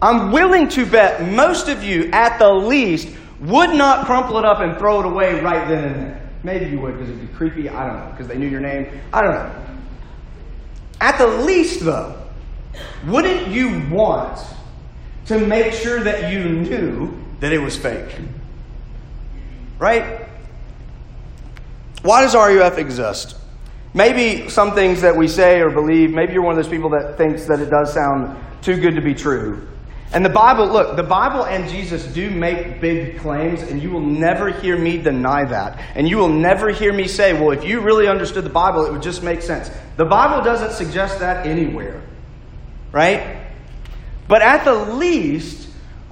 I'm 0.00 0.32
willing 0.32 0.68
to 0.70 0.86
bet 0.86 1.30
most 1.30 1.68
of 1.68 1.84
you, 1.84 2.08
at 2.10 2.38
the 2.38 2.48
least, 2.48 3.08
would 3.44 3.70
not 3.70 4.06
crumple 4.06 4.38
it 4.38 4.44
up 4.44 4.60
and 4.60 4.78
throw 4.78 5.00
it 5.00 5.06
away 5.06 5.40
right 5.40 5.68
then 5.68 5.84
and 5.84 5.96
there. 5.96 6.30
Maybe 6.42 6.66
you 6.66 6.80
would 6.80 6.94
because 6.94 7.08
it'd 7.08 7.20
be 7.20 7.34
creepy. 7.34 7.68
I 7.68 7.86
don't 7.86 7.98
know. 7.98 8.10
Because 8.10 8.28
they 8.28 8.36
knew 8.36 8.48
your 8.48 8.60
name. 8.60 9.00
I 9.12 9.22
don't 9.22 9.32
know. 9.32 9.54
At 11.00 11.18
the 11.18 11.26
least, 11.26 11.80
though, 11.80 12.16
wouldn't 13.06 13.48
you 13.48 13.86
want 13.90 14.38
to 15.26 15.38
make 15.38 15.72
sure 15.72 16.00
that 16.00 16.32
you 16.32 16.44
knew 16.44 17.14
that 17.40 17.52
it 17.52 17.58
was 17.58 17.76
fake? 17.76 18.14
Right? 19.78 20.28
Why 22.02 22.22
does 22.22 22.34
RUF 22.34 22.78
exist? 22.78 23.36
Maybe 23.94 24.48
some 24.48 24.74
things 24.74 25.00
that 25.02 25.16
we 25.16 25.28
say 25.28 25.60
or 25.60 25.70
believe, 25.70 26.10
maybe 26.10 26.34
you're 26.34 26.42
one 26.42 26.58
of 26.58 26.62
those 26.62 26.70
people 26.70 26.90
that 26.90 27.16
thinks 27.16 27.46
that 27.46 27.60
it 27.60 27.70
does 27.70 27.92
sound 27.92 28.36
too 28.60 28.78
good 28.78 28.94
to 28.94 29.00
be 29.00 29.14
true. 29.14 29.66
And 30.14 30.24
the 30.24 30.30
Bible, 30.30 30.68
look, 30.68 30.94
the 30.94 31.02
Bible 31.02 31.44
and 31.44 31.68
Jesus 31.68 32.06
do 32.06 32.30
make 32.30 32.80
big 32.80 33.18
claims, 33.18 33.62
and 33.62 33.82
you 33.82 33.90
will 33.90 34.00
never 34.00 34.48
hear 34.48 34.78
me 34.78 34.96
deny 34.96 35.44
that. 35.44 35.80
And 35.96 36.08
you 36.08 36.18
will 36.18 36.28
never 36.28 36.70
hear 36.70 36.92
me 36.92 37.08
say, 37.08 37.32
well, 37.32 37.50
if 37.50 37.64
you 37.64 37.80
really 37.80 38.06
understood 38.06 38.44
the 38.44 38.50
Bible, 38.50 38.86
it 38.86 38.92
would 38.92 39.02
just 39.02 39.24
make 39.24 39.42
sense. 39.42 39.72
The 39.96 40.04
Bible 40.04 40.44
doesn't 40.44 40.70
suggest 40.70 41.18
that 41.18 41.46
anywhere, 41.46 42.00
right? 42.92 43.38
But 44.28 44.42
at 44.42 44.64
the 44.64 44.74
least, 44.74 45.63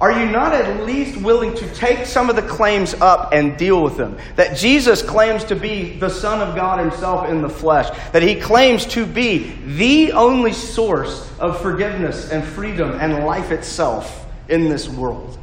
are 0.03 0.11
you 0.11 0.29
not 0.29 0.51
at 0.51 0.83
least 0.83 1.15
willing 1.21 1.55
to 1.55 1.75
take 1.75 2.05
some 2.05 2.29
of 2.29 2.35
the 2.35 2.41
claims 2.41 2.93
up 2.95 3.31
and 3.31 3.55
deal 3.55 3.81
with 3.81 3.95
them? 3.95 4.17
That 4.35 4.57
Jesus 4.57 5.01
claims 5.01 5.45
to 5.45 5.55
be 5.55 5.97
the 5.97 6.09
Son 6.09 6.45
of 6.45 6.57
God 6.57 6.79
Himself 6.79 7.29
in 7.29 7.41
the 7.41 7.47
flesh, 7.47 7.89
that 8.11 8.21
He 8.21 8.35
claims 8.35 8.85
to 8.87 9.05
be 9.05 9.55
the 9.65 10.11
only 10.11 10.51
source 10.51 11.31
of 11.39 11.61
forgiveness 11.61 12.31
and 12.31 12.43
freedom 12.43 12.99
and 12.99 13.25
life 13.25 13.51
itself 13.51 14.25
in 14.49 14.67
this 14.67 14.89
world. 14.89 15.39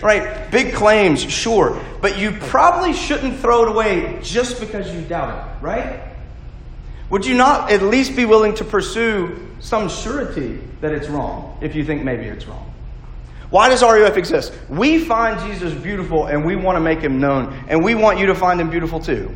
Right? 0.00 0.50
Big 0.50 0.72
claims, 0.72 1.20
sure, 1.20 1.78
but 2.00 2.16
you 2.16 2.30
probably 2.32 2.94
shouldn't 2.94 3.38
throw 3.40 3.64
it 3.64 3.68
away 3.68 4.18
just 4.22 4.60
because 4.60 4.90
you 4.94 5.02
doubt 5.02 5.58
it, 5.58 5.62
right? 5.62 6.00
Would 7.10 7.26
you 7.26 7.34
not 7.34 7.70
at 7.70 7.82
least 7.82 8.16
be 8.16 8.24
willing 8.24 8.54
to 8.54 8.64
pursue 8.64 9.46
some 9.60 9.90
surety 9.90 10.58
that 10.80 10.92
it's 10.92 11.08
wrong 11.08 11.58
if 11.60 11.74
you 11.74 11.84
think 11.84 12.02
maybe 12.02 12.24
it's 12.24 12.46
wrong? 12.46 12.73
Why 13.50 13.68
does 13.68 13.82
RUF 13.82 14.16
exist? 14.16 14.52
We 14.68 14.98
find 14.98 15.38
Jesus 15.48 15.74
beautiful 15.74 16.26
and 16.26 16.44
we 16.44 16.56
want 16.56 16.76
to 16.76 16.80
make 16.80 17.00
him 17.00 17.20
known, 17.20 17.52
and 17.68 17.84
we 17.84 17.94
want 17.94 18.18
you 18.18 18.26
to 18.26 18.34
find 18.34 18.60
him 18.60 18.70
beautiful 18.70 19.00
too. 19.00 19.34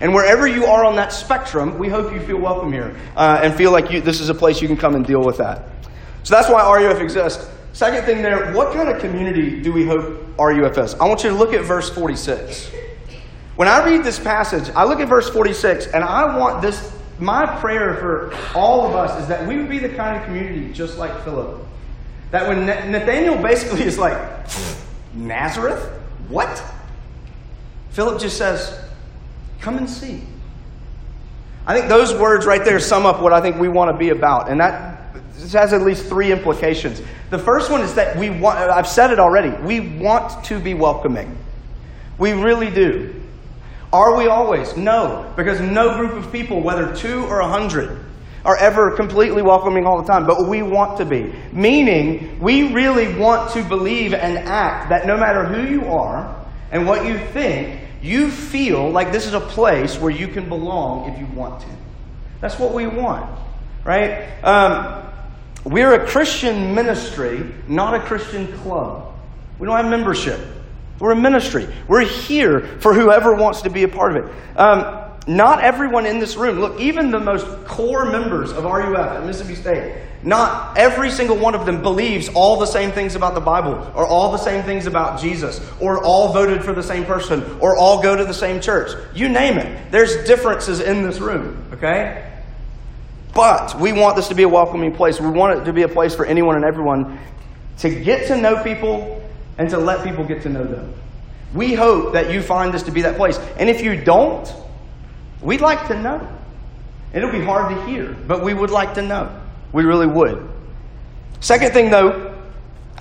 And 0.00 0.12
wherever 0.12 0.48
you 0.48 0.64
are 0.66 0.84
on 0.84 0.96
that 0.96 1.12
spectrum, 1.12 1.78
we 1.78 1.88
hope 1.88 2.12
you 2.12 2.20
feel 2.20 2.38
welcome 2.38 2.72
here 2.72 2.96
uh, 3.14 3.38
and 3.40 3.54
feel 3.54 3.70
like 3.70 3.90
you, 3.90 4.00
this 4.00 4.20
is 4.20 4.30
a 4.30 4.34
place 4.34 4.60
you 4.60 4.66
can 4.66 4.76
come 4.76 4.96
and 4.96 5.06
deal 5.06 5.22
with 5.22 5.36
that. 5.36 5.68
So 6.24 6.34
that's 6.34 6.48
why 6.48 6.62
RUF 6.80 7.00
exists. 7.00 7.48
Second 7.72 8.04
thing 8.04 8.20
there, 8.20 8.52
what 8.52 8.74
kind 8.74 8.88
of 8.88 9.00
community 9.00 9.62
do 9.62 9.72
we 9.72 9.86
hope 9.86 10.20
RUF 10.38 10.76
is? 10.78 10.94
I 10.94 11.06
want 11.06 11.22
you 11.22 11.30
to 11.30 11.36
look 11.36 11.52
at 11.52 11.64
verse 11.64 11.88
46. 11.88 12.72
When 13.54 13.68
I 13.68 13.84
read 13.84 14.02
this 14.02 14.18
passage, 14.18 14.70
I 14.74 14.84
look 14.84 14.98
at 14.98 15.08
verse 15.08 15.30
46 15.30 15.86
and 15.88 16.02
I 16.02 16.36
want 16.36 16.62
this, 16.62 16.92
my 17.20 17.46
prayer 17.60 17.94
for 17.94 18.34
all 18.56 18.86
of 18.88 18.96
us 18.96 19.22
is 19.22 19.28
that 19.28 19.46
we 19.46 19.56
would 19.56 19.68
be 19.68 19.78
the 19.78 19.90
kind 19.90 20.16
of 20.16 20.24
community 20.24 20.72
just 20.72 20.98
like 20.98 21.22
Philip 21.22 21.64
that 22.32 22.48
when 22.48 22.66
Nathaniel 22.66 23.36
basically 23.36 23.82
is 23.82 23.98
like, 23.98 24.18
Nazareth? 25.14 25.82
What? 26.28 26.62
Philip 27.90 28.20
just 28.20 28.36
says, 28.36 28.78
Come 29.60 29.78
and 29.78 29.88
see. 29.88 30.22
I 31.66 31.78
think 31.78 31.88
those 31.88 32.12
words 32.12 32.46
right 32.46 32.64
there 32.64 32.80
sum 32.80 33.06
up 33.06 33.20
what 33.22 33.32
I 33.32 33.40
think 33.40 33.56
we 33.56 33.68
want 33.68 33.92
to 33.92 33.96
be 33.96 34.08
about. 34.08 34.48
And 34.50 34.60
that 34.60 34.98
has 35.52 35.72
at 35.72 35.82
least 35.82 36.06
three 36.06 36.32
implications. 36.32 37.00
The 37.30 37.38
first 37.38 37.70
one 37.70 37.80
is 37.80 37.94
that 37.94 38.16
we 38.16 38.30
want, 38.30 38.58
I've 38.58 38.88
said 38.88 39.12
it 39.12 39.20
already, 39.20 39.50
we 39.62 39.80
want 39.98 40.44
to 40.46 40.58
be 40.58 40.74
welcoming. 40.74 41.38
We 42.18 42.32
really 42.32 42.70
do. 42.70 43.14
Are 43.92 44.16
we 44.16 44.26
always? 44.26 44.76
No, 44.76 45.32
because 45.36 45.60
no 45.60 45.96
group 45.96 46.12
of 46.12 46.32
people, 46.32 46.60
whether 46.60 46.94
two 46.96 47.24
or 47.26 47.40
a 47.40 47.48
hundred, 47.48 48.01
are 48.44 48.56
ever 48.56 48.90
completely 48.90 49.42
welcoming 49.42 49.86
all 49.86 50.00
the 50.02 50.06
time, 50.10 50.26
but 50.26 50.48
we 50.48 50.62
want 50.62 50.98
to 50.98 51.04
be. 51.04 51.32
Meaning, 51.52 52.40
we 52.40 52.72
really 52.72 53.16
want 53.16 53.52
to 53.52 53.62
believe 53.62 54.14
and 54.14 54.38
act 54.38 54.88
that 54.90 55.06
no 55.06 55.16
matter 55.16 55.44
who 55.44 55.70
you 55.70 55.86
are 55.86 56.44
and 56.70 56.86
what 56.86 57.06
you 57.06 57.18
think, 57.18 57.80
you 58.02 58.30
feel 58.30 58.90
like 58.90 59.12
this 59.12 59.26
is 59.26 59.34
a 59.34 59.40
place 59.40 59.98
where 59.98 60.10
you 60.10 60.26
can 60.26 60.48
belong 60.48 61.08
if 61.10 61.18
you 61.18 61.26
want 61.36 61.60
to. 61.60 61.68
That's 62.40 62.58
what 62.58 62.74
we 62.74 62.88
want, 62.88 63.30
right? 63.84 64.42
Um, 64.42 65.08
we're 65.64 65.94
a 65.94 66.06
Christian 66.08 66.74
ministry, 66.74 67.54
not 67.68 67.94
a 67.94 68.00
Christian 68.00 68.52
club. 68.58 69.14
We 69.60 69.66
don't 69.66 69.76
have 69.76 69.86
membership. 69.86 70.40
We're 70.98 71.12
a 71.12 71.16
ministry. 71.16 71.68
We're 71.86 72.04
here 72.04 72.60
for 72.80 72.92
whoever 72.92 73.34
wants 73.34 73.62
to 73.62 73.70
be 73.70 73.84
a 73.84 73.88
part 73.88 74.16
of 74.16 74.24
it. 74.24 74.34
Um, 74.56 75.01
not 75.26 75.62
everyone 75.62 76.06
in 76.06 76.18
this 76.18 76.36
room, 76.36 76.58
look, 76.60 76.80
even 76.80 77.10
the 77.10 77.20
most 77.20 77.46
core 77.66 78.10
members 78.10 78.52
of 78.52 78.64
RUF 78.64 78.96
at 78.96 79.24
Mississippi 79.24 79.54
State, 79.54 80.02
not 80.24 80.76
every 80.76 81.10
single 81.10 81.36
one 81.36 81.54
of 81.54 81.66
them 81.66 81.82
believes 81.82 82.28
all 82.28 82.58
the 82.58 82.66
same 82.66 82.92
things 82.92 83.14
about 83.14 83.34
the 83.34 83.40
Bible, 83.40 83.74
or 83.94 84.06
all 84.06 84.32
the 84.32 84.38
same 84.38 84.62
things 84.64 84.86
about 84.86 85.20
Jesus, 85.20 85.60
or 85.80 86.04
all 86.04 86.32
voted 86.32 86.64
for 86.64 86.72
the 86.72 86.82
same 86.82 87.04
person, 87.04 87.44
or 87.60 87.76
all 87.76 88.02
go 88.02 88.16
to 88.16 88.24
the 88.24 88.34
same 88.34 88.60
church. 88.60 88.90
You 89.14 89.28
name 89.28 89.58
it. 89.58 89.90
There's 89.90 90.24
differences 90.26 90.80
in 90.80 91.02
this 91.02 91.18
room, 91.18 91.64
okay? 91.72 92.28
But 93.34 93.78
we 93.80 93.92
want 93.92 94.16
this 94.16 94.28
to 94.28 94.34
be 94.34 94.42
a 94.42 94.48
welcoming 94.48 94.92
place. 94.92 95.20
We 95.20 95.30
want 95.30 95.60
it 95.60 95.64
to 95.64 95.72
be 95.72 95.82
a 95.82 95.88
place 95.88 96.14
for 96.14 96.26
anyone 96.26 96.56
and 96.56 96.64
everyone 96.64 97.18
to 97.78 97.90
get 97.90 98.26
to 98.28 98.36
know 98.36 98.62
people 98.62 99.22
and 99.58 99.70
to 99.70 99.78
let 99.78 100.04
people 100.04 100.24
get 100.24 100.42
to 100.42 100.48
know 100.48 100.64
them. 100.64 100.94
We 101.54 101.74
hope 101.74 102.12
that 102.12 102.30
you 102.30 102.42
find 102.42 102.72
this 102.72 102.84
to 102.84 102.90
be 102.90 103.02
that 103.02 103.16
place. 103.16 103.38
And 103.58 103.68
if 103.68 103.82
you 103.82 104.02
don't, 104.02 104.52
We'd 105.42 105.60
like 105.60 105.88
to 105.88 106.00
know. 106.00 106.28
It'll 107.12 107.32
be 107.32 107.44
hard 107.44 107.74
to 107.74 107.86
hear, 107.86 108.14
but 108.26 108.42
we 108.42 108.54
would 108.54 108.70
like 108.70 108.94
to 108.94 109.02
know. 109.02 109.40
We 109.72 109.84
really 109.84 110.06
would. 110.06 110.48
Second 111.40 111.72
thing, 111.72 111.90
though, 111.90 112.34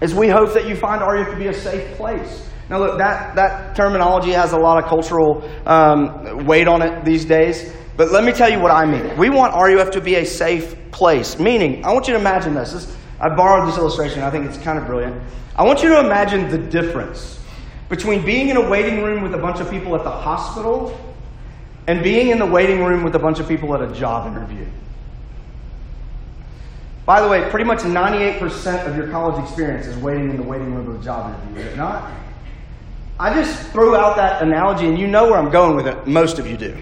is 0.02 0.16
we 0.16 0.28
hope 0.28 0.54
that 0.54 0.68
you 0.68 0.76
find 0.76 1.02
RUF 1.02 1.30
to 1.30 1.38
be 1.38 1.48
a 1.48 1.54
safe 1.54 1.96
place. 1.96 2.50
Now, 2.70 2.80
look, 2.80 2.98
that, 2.98 3.36
that 3.36 3.76
terminology 3.76 4.32
has 4.32 4.54
a 4.54 4.58
lot 4.58 4.84
of 4.84 4.90
cultural 4.90 5.48
um, 5.68 6.46
weight 6.46 6.68
on 6.68 6.82
it 6.82 7.06
these 7.06 7.26
days, 7.26 7.72
but 7.98 8.12
let 8.12 8.24
me 8.24 8.32
tell 8.32 8.50
you 8.50 8.60
what 8.60 8.72
I 8.72 8.86
mean. 8.86 9.18
We 9.18 9.30
want 9.30 9.54
RUF 9.54 9.92
to 9.92 10.02
be 10.02 10.16
a 10.16 10.26
safe 10.26 10.76
place, 10.92 11.38
meaning, 11.38 11.86
I 11.86 11.94
want 11.94 12.08
you 12.08 12.14
to 12.14 12.20
imagine 12.20 12.56
this. 12.56 12.74
this 12.74 12.98
I 13.20 13.30
borrowed 13.36 13.68
this 13.68 13.78
illustration, 13.78 14.24
I 14.24 14.32
think 14.32 14.46
it's 14.46 14.58
kind 14.58 14.80
of 14.80 14.88
brilliant. 14.88 15.22
I 15.56 15.64
want 15.64 15.84
you 15.84 15.90
to 15.90 16.00
imagine 16.00 16.50
the 16.50 16.58
difference 16.58 17.40
between 17.90 18.26
being 18.26 18.50
in 18.50 18.58
a 18.58 18.70
waiting 18.70 19.04
room 19.04 19.22
with 19.22 19.36
a 19.36 19.38
bunch 19.38 19.60
of 19.60 19.70
people 19.70 19.96
at 19.96 20.04
the 20.04 20.10
hospital 20.10 20.98
and 21.88 22.04
being 22.04 22.30
in 22.30 22.40
the 22.40 22.46
waiting 22.46 22.84
room 22.84 23.04
with 23.04 23.16
a 23.16 23.20
bunch 23.20 23.40
of 23.40 23.48
people 23.48 23.74
at 23.74 23.82
a 23.82 23.94
job 23.94 24.28
interview. 24.32 24.66
By 27.06 27.22
the 27.22 27.28
way, 27.28 27.50
pretty 27.50 27.66
much 27.66 27.80
98% 27.80 28.88
of 28.88 28.96
your 28.96 29.08
college 29.08 29.44
experience 29.44 29.88
is 29.88 29.98
waiting 29.98 30.30
in 30.30 30.38
the 30.38 30.44
waiting 30.44 30.74
room 30.74 30.88
of 30.88 31.02
a 31.02 31.04
job 31.04 31.34
interview, 31.34 31.62
is 31.62 31.74
it 31.74 31.78
not? 31.78 32.12
I 33.20 33.34
just 33.34 33.70
threw 33.72 33.96
out 33.96 34.16
that 34.16 34.42
analogy, 34.42 34.88
and 34.88 34.98
you 34.98 35.08
know 35.08 35.26
where 35.26 35.38
I'm 35.38 35.52
going 35.52 35.76
with 35.76 35.88
it. 35.88 36.08
Most 36.08 36.40
of 36.40 36.48
you 36.48 36.58
do. 36.58 36.78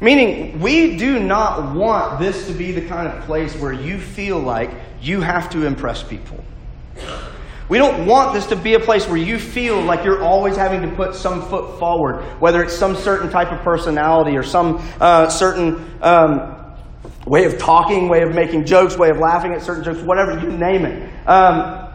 Meaning, 0.00 0.58
we 0.60 0.96
do 0.96 1.20
not 1.20 1.76
want 1.76 2.18
this 2.18 2.46
to 2.48 2.52
be 2.52 2.72
the 2.72 2.86
kind 2.88 3.06
of 3.06 3.22
place 3.24 3.54
where 3.56 3.72
you 3.72 3.98
feel 3.98 4.40
like 4.40 4.70
you 5.00 5.20
have 5.20 5.50
to 5.50 5.66
impress 5.66 6.02
people. 6.02 6.42
We 7.72 7.78
don't 7.78 8.04
want 8.04 8.34
this 8.34 8.44
to 8.48 8.56
be 8.56 8.74
a 8.74 8.78
place 8.78 9.08
where 9.08 9.16
you 9.16 9.38
feel 9.38 9.80
like 9.80 10.04
you're 10.04 10.22
always 10.22 10.56
having 10.58 10.82
to 10.82 10.94
put 10.94 11.14
some 11.14 11.40
foot 11.48 11.78
forward, 11.78 12.20
whether 12.38 12.62
it's 12.62 12.76
some 12.76 12.94
certain 12.94 13.30
type 13.30 13.50
of 13.50 13.60
personality 13.60 14.36
or 14.36 14.42
some 14.42 14.86
uh, 15.00 15.30
certain 15.30 15.90
um, 16.02 16.54
way 17.24 17.46
of 17.46 17.56
talking, 17.56 18.10
way 18.10 18.20
of 18.24 18.34
making 18.34 18.66
jokes, 18.66 18.98
way 18.98 19.08
of 19.08 19.16
laughing 19.16 19.54
at 19.54 19.62
certain 19.62 19.82
jokes, 19.82 20.02
whatever, 20.02 20.38
you 20.38 20.52
name 20.52 20.84
it. 20.84 21.10
Um, 21.26 21.90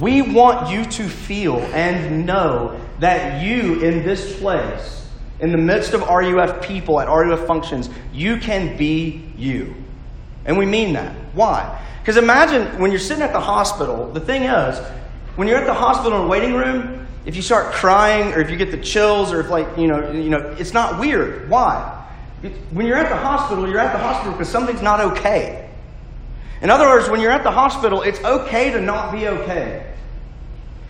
we 0.00 0.22
want 0.22 0.70
you 0.70 0.82
to 0.82 1.06
feel 1.06 1.58
and 1.58 2.24
know 2.24 2.80
that 3.00 3.42
you 3.44 3.82
in 3.82 4.06
this 4.06 4.40
place, 4.40 5.06
in 5.40 5.52
the 5.52 5.58
midst 5.58 5.92
of 5.92 6.00
RUF 6.08 6.62
people 6.62 6.98
at 6.98 7.08
RUF 7.08 7.46
functions, 7.46 7.90
you 8.14 8.38
can 8.38 8.78
be 8.78 9.30
you. 9.36 9.74
And 10.46 10.56
we 10.56 10.64
mean 10.64 10.94
that. 10.94 11.14
Why? 11.34 11.86
Because 12.00 12.16
imagine 12.16 12.80
when 12.80 12.90
you're 12.90 12.98
sitting 12.98 13.22
at 13.22 13.34
the 13.34 13.40
hospital, 13.40 14.10
the 14.10 14.18
thing 14.18 14.44
is, 14.44 14.80
when 15.36 15.48
you're 15.48 15.58
at 15.58 15.66
the 15.66 15.74
hospital 15.74 16.18
in 16.20 16.24
a 16.24 16.28
waiting 16.28 16.54
room, 16.54 17.06
if 17.24 17.36
you 17.36 17.42
start 17.42 17.72
crying 17.72 18.32
or 18.32 18.40
if 18.40 18.50
you 18.50 18.56
get 18.56 18.70
the 18.70 18.78
chills 18.78 19.32
or 19.32 19.40
if 19.40 19.48
like, 19.48 19.78
you 19.78 19.86
know, 19.86 20.10
you 20.10 20.30
know, 20.30 20.54
it's 20.58 20.72
not 20.72 20.98
weird. 20.98 21.48
Why? 21.48 21.98
when 22.72 22.86
you're 22.86 22.96
at 22.96 23.08
the 23.08 23.16
hospital, 23.16 23.68
you're 23.68 23.78
at 23.78 23.92
the 23.92 23.98
hospital 23.98 24.32
because 24.32 24.48
something's 24.48 24.82
not 24.82 25.00
okay. 25.00 25.70
In 26.60 26.70
other 26.70 26.86
words, 26.86 27.08
when 27.08 27.20
you're 27.20 27.30
at 27.30 27.44
the 27.44 27.50
hospital, 27.50 28.02
it's 28.02 28.22
okay 28.24 28.70
to 28.72 28.80
not 28.80 29.12
be 29.12 29.28
okay. 29.28 29.86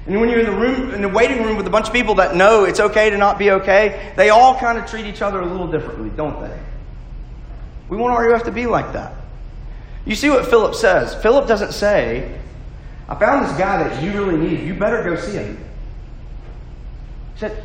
And 0.07 0.21
when 0.21 0.31
you're 0.31 0.41
in 0.41 0.47
the 0.47 0.57
room, 0.57 0.95
in 0.95 1.03
the 1.03 1.09
waiting 1.09 1.43
room 1.43 1.57
with 1.57 1.67
a 1.67 1.71
bunch 1.71 1.87
of 1.87 1.93
people 1.93 2.17
that 2.17 2.35
know 2.35 2.65
it's 2.65 2.81
okay 2.81 3.11
to 3.11 3.19
not 3.19 3.39
be 3.39 3.51
okay, 3.53 4.13
they 4.17 4.31
all 4.31 4.59
kind 4.59 4.79
of 4.79 4.87
treat 4.87 5.07
each 5.07 5.23
other 5.23 5.41
a 5.41 5.47
little 5.47 5.71
differently, 5.71 6.11
don't 6.11 6.41
they? 6.41 6.59
We 7.89 7.97
want 7.97 8.19
RUF 8.19 8.45
to 8.45 8.51
be 8.51 8.67
like 8.67 8.95
that. 8.95 9.15
You 10.05 10.15
see 10.15 10.31
what 10.31 10.47
Philip 10.47 10.75
says. 10.75 11.15
Philip 11.15 11.47
doesn't 11.47 11.73
say, 11.73 12.41
I 13.13 13.19
found 13.19 13.47
this 13.47 13.55
guy 13.59 13.87
that 13.87 14.03
you 14.03 14.11
really 14.13 14.39
need. 14.39 14.67
You 14.67 14.73
better 14.73 15.05
go 15.05 15.17
see 15.17 15.33
him. 15.33 15.59
He 17.35 17.41
said, 17.41 17.63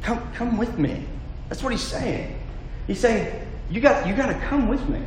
Come, 0.00 0.32
come 0.32 0.56
with 0.56 0.78
me. 0.78 1.04
That's 1.50 1.62
what 1.62 1.72
he's 1.72 1.82
saying. 1.82 2.38
He's 2.86 2.98
saying, 2.98 3.46
You 3.68 3.82
got, 3.82 4.06
you 4.06 4.16
got 4.16 4.28
to 4.28 4.46
come 4.46 4.68
with 4.68 4.88
me. 4.88 5.02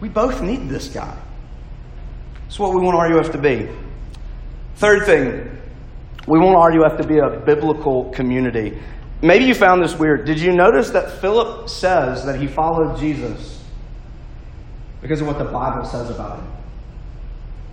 We 0.00 0.08
both 0.08 0.40
need 0.40 0.68
this 0.68 0.86
guy. 0.86 1.18
That's 2.44 2.60
what 2.60 2.74
we 2.74 2.80
want 2.80 3.12
RUF 3.12 3.32
to 3.32 3.38
be. 3.38 3.68
Third 4.76 5.04
thing, 5.04 5.58
we 6.28 6.38
want 6.38 6.76
RUF 6.76 6.96
to 6.98 7.04
be 7.08 7.18
a 7.18 7.40
biblical 7.40 8.10
community. 8.10 8.78
Maybe 9.20 9.46
you 9.46 9.54
found 9.56 9.82
this 9.82 9.98
weird. 9.98 10.26
Did 10.26 10.38
you 10.38 10.52
notice 10.52 10.90
that 10.90 11.10
Philip 11.20 11.68
says 11.68 12.24
that 12.24 12.38
he 12.38 12.46
followed 12.46 13.00
Jesus 13.00 13.64
because 15.00 15.20
of 15.20 15.26
what 15.26 15.38
the 15.38 15.44
Bible 15.44 15.84
says 15.84 16.08
about 16.08 16.38
him? 16.38 16.46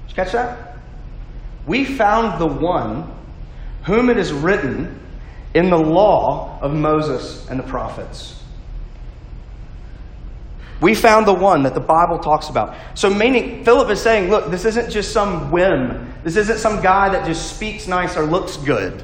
Did 0.08 0.10
you 0.10 0.15
catch 0.15 0.32
that? 0.32 0.73
We 1.65 1.86
found 1.86 2.39
the 2.39 2.48
one 2.48 3.12
whom 3.84 4.10
it 4.10 4.17
is 4.17 4.32
written 4.32 5.00
in 5.53 5.70
the 5.70 5.77
law 5.77 6.60
of 6.62 6.74
Moses 6.74 7.48
and 7.50 7.60
the 7.60 7.63
prophets. 7.63 8.41
We 10.82 10.96
found 10.96 11.27
the 11.27 11.34
one 11.34 11.63
that 11.63 11.74
the 11.74 11.79
Bible 11.79 12.20
talks 12.20 12.50
about. 12.50 12.75
So, 12.96 13.10
meaning, 13.10 13.63
Philip 13.63 13.89
is 13.89 14.01
saying, 14.01 14.29
look, 14.29 14.51
this 14.51 14.65
isn't 14.65 14.89
just 14.89 15.13
some 15.13 15.50
whim. 15.51 16.13
This 16.24 16.36
isn't 16.36 16.58
some 16.58 16.82
guy 16.82 17.10
that 17.10 17.25
just 17.25 17.55
speaks 17.55 17.88
nice 17.88 18.17
or 18.17 18.24
looks 18.24 18.58
good 18.58 19.03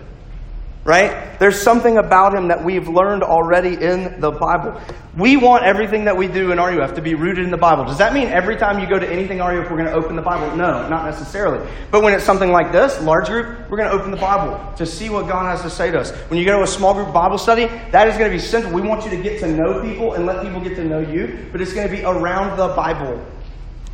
right? 0.90 1.38
There's 1.38 1.62
something 1.62 2.00
about 2.00 2.34
him 2.34 2.48
that 2.48 2.66
we've 2.66 2.88
learned 2.88 3.22
already 3.22 3.76
in 3.76 4.20
the 4.20 4.32
Bible. 4.32 4.82
We 5.16 5.38
want 5.38 5.64
everything 5.64 6.06
that 6.06 6.18
we 6.18 6.28
do 6.28 6.52
in 6.52 6.58
RUF 6.58 6.96
to 6.96 7.02
be 7.04 7.14
rooted 7.14 7.46
in 7.46 7.52
the 7.52 7.58
Bible. 7.58 7.86
Does 7.86 8.00
that 8.00 8.12
mean 8.12 8.28
every 8.30 8.56
time 8.56 8.80
you 8.80 8.90
go 8.90 8.98
to 8.98 9.08
anything 9.08 9.38
RUF, 9.38 9.70
we're 9.70 9.78
going 9.78 9.86
to 9.86 9.94
open 9.94 10.16
the 10.16 10.24
Bible? 10.24 10.58
No, 10.58 10.90
not 10.90 11.06
necessarily. 11.06 11.64
But 11.92 12.02
when 12.02 12.16
it's 12.16 12.24
something 12.24 12.52
like 12.52 12.72
this, 12.72 13.00
large 13.02 13.28
group, 13.28 13.70
we're 13.70 13.78
going 13.78 13.92
to 13.92 13.96
open 13.96 14.10
the 14.10 14.18
Bible 14.18 14.58
to 14.78 14.86
see 14.88 15.12
what 15.12 15.28
God 15.28 15.46
has 15.56 15.62
to 15.62 15.70
say 15.70 15.92
to 15.92 16.00
us. 16.00 16.10
When 16.32 16.40
you 16.40 16.46
go 16.46 16.58
to 16.58 16.64
a 16.64 16.68
small 16.68 16.96
group 16.96 17.14
Bible 17.14 17.38
study, 17.38 17.68
that 17.92 18.08
is 18.08 18.18
going 18.18 18.32
to 18.32 18.36
be 18.36 18.42
central. 18.42 18.74
We 18.74 18.82
want 18.82 19.06
you 19.06 19.12
to 19.12 19.22
get 19.22 19.40
to 19.42 19.48
know 19.48 19.84
people 19.84 20.16
and 20.16 20.26
let 20.26 20.42
people 20.42 20.60
get 20.60 20.76
to 20.78 20.84
know 20.84 21.02
you, 21.02 21.50
but 21.52 21.62
it's 21.62 21.72
going 21.72 21.88
to 21.88 21.96
be 21.96 22.04
around 22.04 22.58
the 22.58 22.70
Bible, 22.70 23.24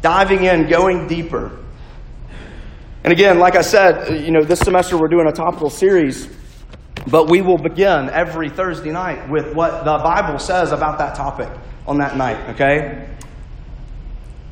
diving 0.02 0.46
in, 0.46 0.70
going 0.70 1.10
deeper. 1.10 1.60
And 3.04 3.12
again, 3.12 3.38
like 3.38 3.58
I 3.58 3.62
said, 3.62 4.26
you 4.26 4.32
know, 4.32 4.46
this 4.46 4.62
semester 4.62 4.98
we're 4.98 5.10
doing 5.10 5.28
a 5.28 5.34
topical 5.34 5.70
series 5.70 6.30
but 7.08 7.30
we 7.30 7.42
will 7.42 7.58
begin 7.58 8.10
every 8.10 8.50
Thursday 8.50 8.92
night 8.92 9.30
with 9.30 9.54
what 9.54 9.86
the 9.86 9.98
Bible 9.98 10.40
says 10.40 10.72
about 10.72 10.98
that 10.98 11.16
topic 11.16 11.50
on 11.88 12.00
that 12.00 12.18
night, 12.18 12.50
okay? 12.50 13.08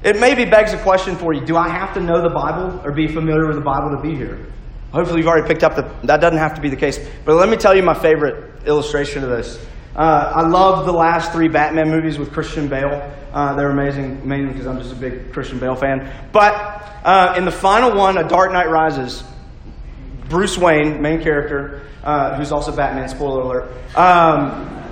It 0.04 0.20
maybe 0.20 0.46
begs 0.46 0.74
a 0.74 0.78
question 0.78 1.16
for 1.16 1.34
you 1.34 1.46
Do 1.46 1.56
I 1.56 1.70
have 1.70 1.94
to 1.94 2.02
know 2.02 2.22
the 2.22 2.30
Bible 2.30 2.82
or 2.84 2.92
be 2.92 3.08
familiar 3.08 3.48
with 3.48 3.56
the 3.56 3.62
Bible 3.62 3.96
to 3.96 4.02
be 4.02 4.16
here? 4.16 4.46
Hopefully, 4.92 5.20
you've 5.20 5.28
already 5.28 5.48
picked 5.48 5.64
up 5.64 5.76
that 5.76 6.04
that 6.04 6.22
doesn't 6.22 6.38
have 6.38 6.54
to 6.56 6.62
be 6.62 6.70
the 6.70 6.76
case. 6.76 7.00
But 7.26 7.36
let 7.36 7.50
me 7.50 7.58
tell 7.58 7.76
you 7.76 7.82
my 7.82 7.96
favorite 7.96 8.68
illustration 8.68 9.24
of 9.24 9.30
this. 9.30 9.66
Uh, 9.96 10.32
I 10.36 10.48
love 10.48 10.86
the 10.86 10.92
last 10.92 11.32
three 11.32 11.48
Batman 11.48 11.90
movies 11.90 12.20
with 12.20 12.32
Christian 12.32 12.68
Bale. 12.68 13.12
Uh, 13.32 13.56
they're 13.56 13.72
amazing, 13.72 14.28
mainly 14.28 14.52
because 14.52 14.68
I'm 14.68 14.78
just 14.80 14.92
a 14.92 14.96
big 14.96 15.32
Christian 15.32 15.60
Bale 15.60 15.76
fan. 15.76 16.12
But 16.32 16.54
uh, 17.04 17.36
in 17.38 17.46
the 17.46 17.52
final 17.52 17.96
one, 17.96 18.18
A 18.18 18.28
Dark 18.28 18.52
Knight 18.52 18.70
Rises, 18.70 19.24
Bruce 20.34 20.58
Wayne, 20.58 21.00
main 21.00 21.22
character, 21.22 21.84
uh, 22.04 22.36
who's 22.36 22.52
also 22.52 22.76
Batman, 22.76 23.08
spoiler 23.08 23.42
alert, 23.42 23.96
um, 23.96 24.84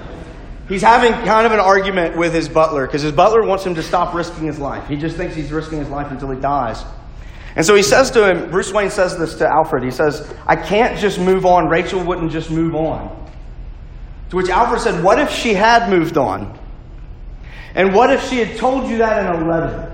he's 0.70 0.84
having 0.84 1.14
kind 1.26 1.48
of 1.48 1.52
an 1.52 1.60
argument 1.60 2.16
with 2.16 2.32
his 2.32 2.48
butler 2.48 2.86
because 2.86 3.02
his 3.02 3.12
butler 3.12 3.44
wants 3.44 3.66
him 3.66 3.74
to 3.74 3.82
stop 3.82 4.14
risking 4.14 4.46
his 4.46 4.60
life. 4.60 4.88
He 4.88 4.98
just 4.98 5.18
thinks 5.18 5.34
he's 5.34 5.52
risking 5.52 5.80
his 5.80 5.90
life 5.90 6.12
until 6.12 6.30
he 6.30 6.40
dies. 6.40 6.84
And 7.56 7.66
so 7.66 7.74
he 7.74 7.82
says 7.82 8.12
to 8.12 8.30
him, 8.30 8.52
Bruce 8.52 8.72
Wayne 8.72 8.92
says 8.92 9.18
this 9.18 9.34
to 9.40 9.48
Alfred. 9.48 9.84
He 9.84 9.90
says, 9.90 10.32
I 10.46 10.56
can't 10.56 11.00
just 11.00 11.20
move 11.20 11.44
on. 11.44 11.68
Rachel 11.70 12.04
wouldn't 12.04 12.32
just 12.32 12.52
move 12.52 12.76
on. 12.76 13.10
To 14.30 14.36
which 14.36 14.48
Alfred 14.48 14.80
said, 14.80 15.04
What 15.04 15.18
if 15.18 15.32
she 15.32 15.56
had 15.56 15.90
moved 15.90 16.18
on? 16.18 16.56
And 17.74 17.96
what 17.96 18.12
if 18.12 18.30
she 18.30 18.38
had 18.38 18.58
told 18.58 18.88
you 18.88 19.00
that 19.00 19.26
in 19.26 19.42
a 19.42 19.48
letter? 19.48 19.92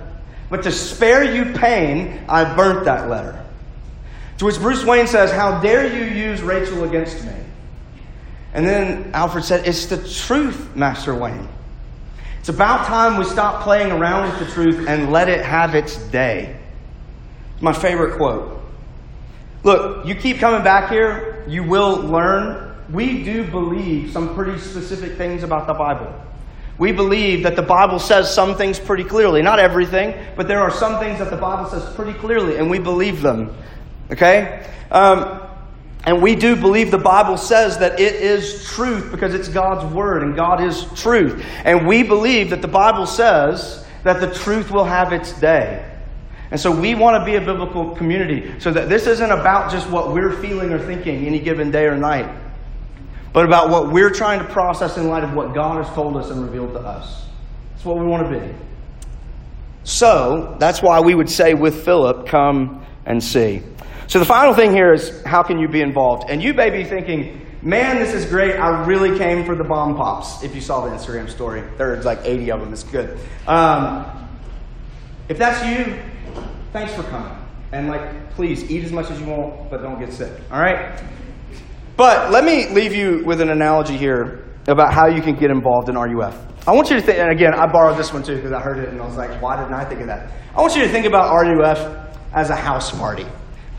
But 0.49 0.63
to 0.63 0.73
spare 0.73 1.23
you 1.23 1.53
pain, 1.53 2.25
I 2.27 2.53
burnt 2.53 2.83
that 2.83 3.09
letter. 3.09 3.46
To 4.37 4.45
which 4.45 4.59
Bruce 4.59 4.83
Wayne 4.85 5.07
says, 5.07 5.31
How 5.31 5.59
dare 5.61 5.87
you 5.87 6.05
use 6.15 6.41
Rachel 6.41 6.83
against 6.83 7.23
me? 7.25 7.33
And 8.53 8.65
then 8.65 9.11
Alfred 9.13 9.43
said, 9.43 9.67
It's 9.67 9.87
the 9.87 9.97
truth, 10.07 10.75
Master 10.75 11.15
Wayne. 11.15 11.47
It's 12.39 12.49
about 12.49 12.85
time 12.85 13.17
we 13.17 13.25
stop 13.25 13.63
playing 13.63 13.91
around 13.91 14.29
with 14.29 14.47
the 14.47 14.53
truth 14.53 14.87
and 14.87 15.11
let 15.11 15.27
it 15.27 15.43
have 15.45 15.75
its 15.75 15.97
day. 15.97 16.57
It's 17.53 17.61
my 17.61 17.73
favorite 17.73 18.17
quote. 18.17 18.61
Look, 19.63 20.05
you 20.05 20.15
keep 20.15 20.37
coming 20.37 20.63
back 20.63 20.89
here, 20.89 21.43
you 21.47 21.63
will 21.63 21.97
learn. 21.97 22.75
We 22.89 23.23
do 23.23 23.43
believe 23.43 24.13
some 24.13 24.33
pretty 24.33 24.59
specific 24.59 25.17
things 25.17 25.43
about 25.43 25.67
the 25.67 25.73
Bible. 25.73 26.13
We 26.77 26.91
believe 26.91 27.43
that 27.43 27.55
the 27.55 27.63
Bible 27.63 27.99
says 27.99 28.33
some 28.33 28.55
things 28.55 28.79
pretty 28.79 29.03
clearly. 29.03 29.41
Not 29.41 29.59
everything, 29.59 30.13
but 30.35 30.47
there 30.47 30.61
are 30.61 30.71
some 30.71 30.99
things 30.99 31.19
that 31.19 31.31
the 31.31 31.37
Bible 31.37 31.69
says 31.69 31.93
pretty 31.95 32.13
clearly, 32.13 32.57
and 32.57 32.69
we 32.69 32.79
believe 32.79 33.21
them. 33.21 33.53
Okay? 34.11 34.65
Um, 34.91 35.41
and 36.05 36.21
we 36.21 36.35
do 36.35 36.55
believe 36.55 36.89
the 36.89 36.97
Bible 36.97 37.35
says 37.35 37.79
that 37.79 37.99
it 37.99 38.15
is 38.15 38.63
truth 38.65 39.11
because 39.11 39.33
it's 39.33 39.49
God's 39.49 39.93
Word 39.93 40.23
and 40.23 40.35
God 40.35 40.63
is 40.63 40.85
truth. 40.95 41.45
And 41.65 41.85
we 41.85 42.03
believe 42.03 42.51
that 42.51 42.61
the 42.61 42.67
Bible 42.67 43.05
says 43.05 43.85
that 44.03 44.21
the 44.21 44.33
truth 44.33 44.71
will 44.71 44.85
have 44.85 45.11
its 45.11 45.33
day. 45.33 45.83
And 46.49 46.59
so 46.59 46.71
we 46.71 46.95
want 46.95 47.19
to 47.19 47.25
be 47.25 47.35
a 47.35 47.41
biblical 47.41 47.93
community 47.95 48.57
so 48.59 48.71
that 48.71 48.87
this 48.87 49.05
isn't 49.05 49.31
about 49.31 49.69
just 49.69 49.89
what 49.89 50.13
we're 50.13 50.31
feeling 50.41 50.71
or 50.71 50.79
thinking 50.79 51.25
any 51.25 51.39
given 51.39 51.71
day 51.71 51.85
or 51.85 51.97
night, 51.97 52.33
but 53.33 53.43
about 53.43 53.69
what 53.69 53.91
we're 53.91 54.09
trying 54.09 54.39
to 54.39 54.45
process 54.45 54.97
in 54.97 55.09
light 55.09 55.25
of 55.25 55.33
what 55.33 55.53
God 55.53 55.83
has 55.83 55.93
told 55.93 56.15
us 56.15 56.29
and 56.29 56.41
revealed 56.41 56.71
to 56.71 56.79
us. 56.79 57.25
That's 57.73 57.83
what 57.83 57.97
we 57.97 58.05
want 58.05 58.31
to 58.31 58.39
be. 58.39 58.55
So 59.83 60.55
that's 60.57 60.81
why 60.81 61.01
we 61.01 61.15
would 61.15 61.29
say 61.29 61.53
with 61.53 61.83
Philip, 61.83 62.27
come 62.27 62.85
and 63.05 63.21
see. 63.21 63.61
So 64.07 64.19
the 64.19 64.25
final 64.25 64.53
thing 64.53 64.71
here 64.71 64.93
is 64.93 65.21
how 65.25 65.43
can 65.43 65.59
you 65.59 65.67
be 65.67 65.81
involved? 65.81 66.29
And 66.29 66.41
you 66.41 66.53
may 66.53 66.69
be 66.69 66.85
thinking, 66.85 67.45
man, 67.61 67.97
this 67.97 68.13
is 68.13 68.25
great. 68.25 68.55
I 68.55 68.85
really 68.85 69.17
came 69.17 69.45
for 69.45 69.53
the 69.53 69.65
bomb 69.65 69.95
pops. 69.95 70.43
If 70.43 70.55
you 70.55 70.61
saw 70.61 70.85
the 70.85 70.91
Instagram 70.95 71.29
story, 71.29 71.61
there's 71.77 72.05
like 72.05 72.19
80 72.23 72.51
of 72.51 72.59
them. 72.61 72.71
It's 72.71 72.83
good. 72.83 73.19
Um, 73.47 74.29
if 75.27 75.37
that's 75.37 75.65
you, 75.65 75.99
thanks 76.71 76.93
for 76.93 77.03
coming. 77.03 77.37
And 77.73 77.89
like, 77.89 78.31
please 78.31 78.71
eat 78.71 78.85
as 78.85 78.93
much 78.93 79.11
as 79.11 79.19
you 79.19 79.27
want, 79.27 79.69
but 79.69 79.81
don't 79.81 79.99
get 79.99 80.13
sick. 80.13 80.31
All 80.51 80.59
right? 80.59 81.03
But 81.97 82.31
let 82.31 82.45
me 82.45 82.69
leave 82.69 82.95
you 82.95 83.25
with 83.25 83.41
an 83.41 83.49
analogy 83.49 83.97
here 83.97 84.45
about 84.67 84.93
how 84.93 85.07
you 85.07 85.21
can 85.21 85.35
get 85.35 85.51
involved 85.51 85.89
in 85.89 85.97
RUF. 85.97 86.45
I 86.65 86.71
want 86.71 86.89
you 86.89 86.95
to 86.95 87.01
think, 87.01 87.19
and 87.19 87.29
again, 87.29 87.53
I 87.53 87.69
borrowed 87.69 87.97
this 87.97 88.13
one 88.13 88.23
too 88.23 88.35
because 88.37 88.53
I 88.53 88.61
heard 88.61 88.77
it 88.77 88.87
and 88.87 89.01
I 89.01 89.05
was 89.05 89.17
like, 89.17 89.41
why 89.41 89.57
didn't 89.57 89.73
I 89.73 89.83
think 89.83 89.99
of 89.99 90.07
that? 90.07 90.31
I 90.55 90.61
want 90.61 90.75
you 90.77 90.83
to 90.83 90.89
think 90.89 91.05
about 91.05 91.33
RUF 91.33 91.79
as 92.33 92.49
a 92.49 92.55
house 92.55 92.97
party. 92.97 93.25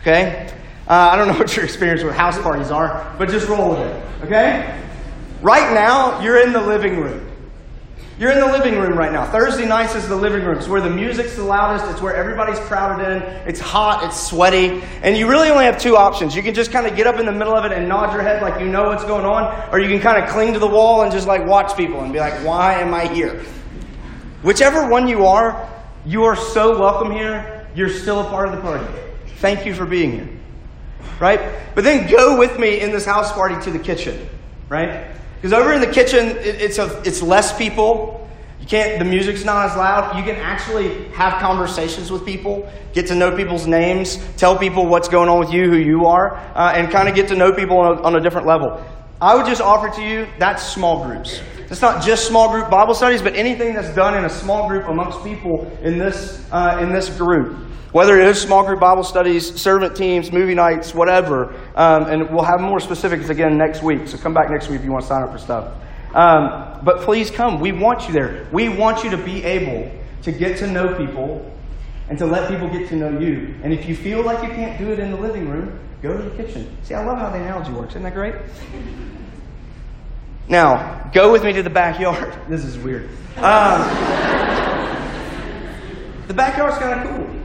Okay? 0.08 0.50
Uh, 0.88 1.10
I 1.12 1.16
don't 1.16 1.28
know 1.28 1.34
what 1.38 1.54
your 1.54 1.64
experience 1.64 2.02
with 2.02 2.14
house 2.14 2.40
parties 2.40 2.70
are, 2.70 3.14
but 3.18 3.28
just 3.28 3.46
roll 3.46 3.70
with 3.70 3.80
it. 3.80 4.24
Okay? 4.24 4.82
Right 5.42 5.74
now, 5.74 6.20
you're 6.22 6.40
in 6.40 6.52
the 6.52 6.62
living 6.62 6.98
room. 6.98 7.26
You're 8.18 8.32
in 8.32 8.40
the 8.40 8.46
living 8.46 8.74
room 8.74 8.98
right 8.98 9.12
now. 9.12 9.30
Thursday 9.30 9.64
nights 9.64 9.94
is 9.94 10.08
the 10.08 10.16
living 10.16 10.44
room. 10.44 10.58
It's 10.58 10.66
where 10.66 10.80
the 10.80 10.90
music's 10.90 11.36
the 11.36 11.44
loudest. 11.44 11.88
It's 11.92 12.00
where 12.00 12.16
everybody's 12.16 12.58
crowded 12.58 13.04
in. 13.04 13.22
It's 13.46 13.60
hot. 13.60 14.02
It's 14.02 14.20
sweaty. 14.20 14.82
And 15.02 15.16
you 15.16 15.28
really 15.28 15.50
only 15.50 15.66
have 15.66 15.78
two 15.78 15.96
options. 15.96 16.34
You 16.34 16.42
can 16.42 16.52
just 16.52 16.72
kind 16.72 16.86
of 16.88 16.96
get 16.96 17.06
up 17.06 17.20
in 17.20 17.26
the 17.26 17.32
middle 17.32 17.54
of 17.54 17.64
it 17.64 17.70
and 17.70 17.88
nod 17.88 18.12
your 18.12 18.22
head 18.22 18.42
like 18.42 18.60
you 18.60 18.66
know 18.66 18.86
what's 18.86 19.04
going 19.04 19.24
on, 19.24 19.70
or 19.70 19.78
you 19.78 19.88
can 19.88 20.00
kind 20.00 20.20
of 20.20 20.28
cling 20.30 20.52
to 20.54 20.58
the 20.58 20.66
wall 20.66 21.02
and 21.02 21.12
just 21.12 21.28
like 21.28 21.46
watch 21.46 21.76
people 21.76 22.00
and 22.00 22.12
be 22.12 22.18
like, 22.18 22.34
why 22.44 22.80
am 22.80 22.92
I 22.92 23.06
here? 23.06 23.44
Whichever 24.42 24.88
one 24.88 25.06
you 25.06 25.26
are, 25.26 25.70
you 26.04 26.24
are 26.24 26.34
so 26.34 26.76
welcome 26.80 27.12
here. 27.12 27.68
You're 27.76 27.90
still 27.90 28.26
a 28.26 28.30
part 28.30 28.48
of 28.48 28.56
the 28.56 28.60
party. 28.60 28.86
Thank 29.40 29.64
you 29.66 29.74
for 29.74 29.86
being 29.86 30.12
here. 30.12 30.28
Right? 31.20 31.40
But 31.74 31.84
then 31.84 32.10
go 32.10 32.38
with 32.38 32.58
me 32.58 32.80
in 32.80 32.90
this 32.90 33.04
house 33.04 33.32
party 33.32 33.60
to 33.62 33.70
the 33.70 33.78
kitchen. 33.78 34.28
Right? 34.68 35.06
Because 35.36 35.52
over 35.52 35.72
in 35.72 35.80
the 35.80 35.86
kitchen, 35.86 36.26
it, 36.26 36.60
it's, 36.60 36.78
a, 36.78 37.00
it's 37.04 37.22
less 37.22 37.56
people. 37.56 38.28
You 38.60 38.66
can't, 38.66 38.98
the 38.98 39.04
music's 39.04 39.44
not 39.44 39.70
as 39.70 39.76
loud. 39.76 40.16
You 40.16 40.24
can 40.24 40.40
actually 40.40 41.04
have 41.10 41.40
conversations 41.40 42.10
with 42.10 42.26
people, 42.26 42.68
get 42.92 43.06
to 43.06 43.14
know 43.14 43.34
people's 43.36 43.66
names, 43.66 44.18
tell 44.36 44.58
people 44.58 44.86
what's 44.86 45.08
going 45.08 45.28
on 45.28 45.38
with 45.38 45.52
you, 45.52 45.70
who 45.70 45.76
you 45.76 46.06
are, 46.06 46.36
uh, 46.54 46.72
and 46.74 46.90
kind 46.90 47.08
of 47.08 47.14
get 47.14 47.28
to 47.28 47.36
know 47.36 47.52
people 47.52 47.78
on 47.78 47.98
a, 47.98 48.02
on 48.02 48.16
a 48.16 48.20
different 48.20 48.46
level. 48.46 48.84
I 49.20 49.36
would 49.36 49.46
just 49.46 49.60
offer 49.60 49.94
to 49.96 50.02
you 50.02 50.26
that's 50.38 50.62
small 50.62 51.04
groups. 51.04 51.40
It's 51.70 51.82
not 51.82 52.02
just 52.02 52.26
small 52.26 52.50
group 52.50 52.70
Bible 52.70 52.94
studies, 52.94 53.22
but 53.22 53.34
anything 53.36 53.74
that's 53.74 53.94
done 53.94 54.16
in 54.16 54.24
a 54.24 54.30
small 54.30 54.68
group 54.68 54.88
amongst 54.88 55.22
people 55.22 55.70
in 55.82 55.98
this, 55.98 56.44
uh, 56.50 56.78
in 56.80 56.92
this 56.92 57.08
group. 57.16 57.67
Whether 57.92 58.20
it 58.20 58.26
is 58.26 58.40
small 58.40 58.64
group 58.64 58.80
Bible 58.80 59.02
studies, 59.02 59.58
servant 59.58 59.96
teams, 59.96 60.30
movie 60.30 60.54
nights, 60.54 60.94
whatever. 60.94 61.54
Um, 61.74 62.04
and 62.04 62.30
we'll 62.30 62.44
have 62.44 62.60
more 62.60 62.80
specifics 62.80 63.30
again 63.30 63.56
next 63.56 63.82
week. 63.82 64.08
So 64.08 64.18
come 64.18 64.34
back 64.34 64.50
next 64.50 64.68
week 64.68 64.80
if 64.80 64.84
you 64.84 64.92
want 64.92 65.04
to 65.04 65.08
sign 65.08 65.22
up 65.22 65.32
for 65.32 65.38
stuff. 65.38 65.72
Um, 66.14 66.80
but 66.84 67.00
please 67.00 67.30
come. 67.30 67.60
We 67.60 67.72
want 67.72 68.06
you 68.06 68.12
there. 68.12 68.46
We 68.52 68.68
want 68.68 69.04
you 69.04 69.10
to 69.10 69.16
be 69.16 69.42
able 69.42 69.90
to 70.22 70.32
get 70.32 70.58
to 70.58 70.66
know 70.66 70.94
people 70.96 71.50
and 72.10 72.18
to 72.18 72.26
let 72.26 72.50
people 72.50 72.68
get 72.68 72.88
to 72.90 72.96
know 72.96 73.18
you. 73.18 73.54
And 73.62 73.72
if 73.72 73.88
you 73.88 73.96
feel 73.96 74.22
like 74.22 74.42
you 74.42 74.50
can't 74.50 74.78
do 74.78 74.92
it 74.92 74.98
in 74.98 75.10
the 75.10 75.16
living 75.16 75.48
room, 75.48 75.78
go 76.02 76.14
to 76.14 76.22
the 76.22 76.42
kitchen. 76.42 76.76
See, 76.82 76.94
I 76.94 77.04
love 77.04 77.18
how 77.18 77.30
the 77.30 77.36
analogy 77.36 77.72
works. 77.72 77.92
Isn't 77.92 78.02
that 78.02 78.14
great? 78.14 78.34
Now, 80.46 81.10
go 81.14 81.32
with 81.32 81.42
me 81.42 81.54
to 81.54 81.62
the 81.62 81.70
backyard. 81.70 82.34
This 82.48 82.64
is 82.64 82.78
weird. 82.78 83.08
Um, 83.36 83.80
the 86.26 86.34
backyard's 86.34 86.78
kind 86.78 87.00
of 87.00 87.16
cool 87.16 87.37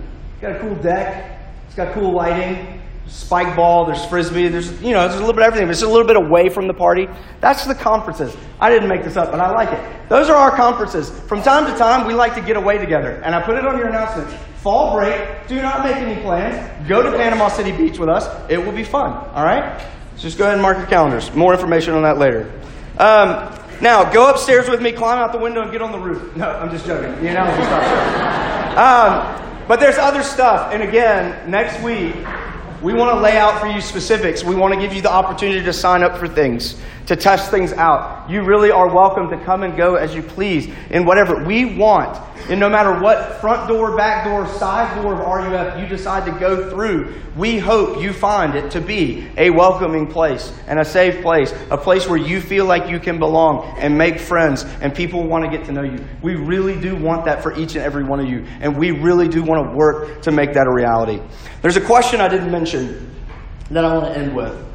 got 0.44 0.58
a 0.58 0.60
cool 0.60 0.76
deck. 0.76 1.40
It's 1.66 1.76
got 1.76 1.94
cool 1.94 2.14
lighting. 2.14 2.82
Spike 3.08 3.56
ball. 3.56 3.86
There's 3.86 4.06
frisbee. 4.06 4.50
There's 4.50 4.82
you 4.82 4.92
know 4.92 5.08
there's 5.08 5.16
a 5.16 5.20
little 5.20 5.34
bit 5.34 5.44
of 5.44 5.48
everything. 5.48 5.70
It's 5.70 5.82
a 5.82 5.88
little 5.88 6.06
bit 6.06 6.18
away 6.18 6.50
from 6.50 6.68
the 6.68 6.74
party. 6.74 7.08
That's 7.40 7.66
the 7.66 7.76
conferences. 7.76 8.36
I 8.60 8.70
didn't 8.70 8.90
make 8.90 9.04
this 9.04 9.18
up, 9.18 9.32
but 9.32 9.40
I 9.40 9.52
like 9.52 9.72
it. 9.72 10.10
Those 10.10 10.30
are 10.30 10.36
our 10.36 10.56
conferences. 10.56 11.10
From 11.28 11.42
time 11.42 11.66
to 11.72 11.78
time, 11.78 12.06
we 12.06 12.14
like 12.14 12.36
to 12.36 12.42
get 12.42 12.58
away 12.58 12.78
together, 12.78 13.22
and 13.24 13.34
I 13.34 13.42
put 13.42 13.58
it 13.58 13.66
on 13.66 13.78
your 13.78 13.88
announcements. 13.88 14.34
Fall 14.58 14.96
break, 14.96 15.48
do 15.48 15.62
not 15.62 15.84
make 15.84 15.98
any 15.98 16.22
plans. 16.22 16.88
Go 16.88 17.02
to 17.02 17.12
Panama 17.18 17.50
City 17.50 17.72
Beach 17.72 18.00
with 18.00 18.08
us. 18.08 18.30
It 18.50 18.58
will 18.58 18.72
be 18.72 18.84
fun, 18.84 19.12
all 19.12 19.44
right? 19.44 19.86
Just 20.18 20.38
go 20.38 20.46
ahead 20.46 20.54
and 20.54 20.62
mark 20.62 20.78
your 20.78 20.88
calendars. 20.88 21.34
More 21.36 21.54
information 21.54 21.94
on 21.96 22.04
that 22.04 22.18
later. 22.18 22.50
Um, 22.98 23.54
now, 23.82 24.10
go 24.10 24.30
upstairs 24.30 24.70
with 24.70 24.82
me, 24.82 24.94
climb 24.94 25.18
out 25.18 25.34
the 25.34 25.40
window, 25.40 25.62
and 25.64 25.72
get 25.72 25.82
on 25.82 25.92
the 25.92 26.00
roof. 26.00 26.38
No, 26.38 26.48
I'm 26.48 26.70
just 26.72 26.86
joking. 26.86 27.12
The 27.22 27.28
analogy's 27.28 27.70
not 27.70 28.44
um, 28.78 29.53
But 29.68 29.80
there's 29.80 29.98
other 29.98 30.24
stuff. 30.24 30.74
And 30.74 30.84
again, 30.84 31.50
next 31.50 31.82
week, 31.82 32.16
we 32.82 32.94
want 32.94 33.16
to 33.16 33.22
lay 33.22 33.38
out 33.38 33.62
for 33.62 33.68
you 33.68 33.80
specifics. 33.80 34.44
We 34.44 34.56
want 34.56 34.74
to 34.74 34.80
give 34.80 34.94
you 34.94 35.02
the 35.02 35.12
opportunity 35.12 35.64
to 35.64 35.74
sign 35.74 36.04
up 36.04 36.18
for 36.18 36.28
things 36.28 36.76
to 37.08 37.16
test 37.16 37.52
things 37.52 37.74
out. 37.74 38.30
You 38.30 38.44
really 38.44 38.72
are 38.72 38.94
welcome 38.94 39.30
to 39.30 39.38
come 39.44 39.64
and 39.64 39.76
go 39.76 39.96
as 39.96 40.16
you 40.16 40.22
please 40.22 40.74
in 40.90 41.06
whatever 41.06 41.44
we 41.44 41.76
want. 41.76 42.18
And 42.50 42.60
no 42.60 42.70
matter 42.70 43.00
what 43.00 43.40
front 43.40 43.70
door, 43.70 43.96
back 43.96 44.26
door, 44.26 44.46
side 44.48 45.02
door 45.02 45.14
of 45.14 45.20
RUF 45.20 45.80
you 45.80 45.88
decide 45.88 46.26
to 46.26 46.40
go 46.40 46.70
through, 46.70 47.16
we 47.38 47.58
hope 47.58 48.02
you 48.02 48.12
find 48.12 48.56
it 48.56 48.72
to 48.72 48.82
be 48.82 49.30
a 49.38 49.50
welcoming 49.50 50.08
place 50.08 50.54
and 50.68 50.80
a 50.80 50.86
safe 50.86 51.22
place, 51.22 51.54
a 51.70 51.78
place 51.78 52.08
where 52.08 52.18
you 52.18 52.42
feel 52.42 52.66
like 52.66 52.90
you 52.90 53.00
can 53.00 53.18
belong 53.18 53.78
and 53.78 53.98
make 53.98 54.20
friends 54.20 54.64
and 54.82 54.94
people 54.94 55.26
want 55.26 55.46
to 55.46 55.50
get 55.50 55.66
to 55.68 55.72
know 55.72 55.84
you. 55.84 56.04
We 56.22 56.36
really 56.36 56.80
do 56.80 56.96
want 56.96 57.26
that 57.26 57.42
for 57.42 57.58
each 57.58 57.76
and 57.76 57.84
every 57.84 58.04
one 58.04 58.20
of 58.20 58.28
you. 58.28 58.46
And 58.60 58.78
we 58.78 58.92
really 58.92 59.28
do 59.28 59.42
want 59.44 59.70
to 59.70 59.76
work 59.76 60.22
to 60.24 60.32
make 60.32 60.54
that 60.54 60.68
a 60.68 60.72
reality. 60.72 61.22
There's 61.62 61.78
a 61.78 61.82
question 61.82 62.20
I 62.20 62.28
didn't 62.28 62.52
mention 62.52 63.10
that 63.72 63.86
I 63.86 63.94
want 63.94 64.14
to 64.14 64.20
end 64.20 64.36
with. 64.36 64.73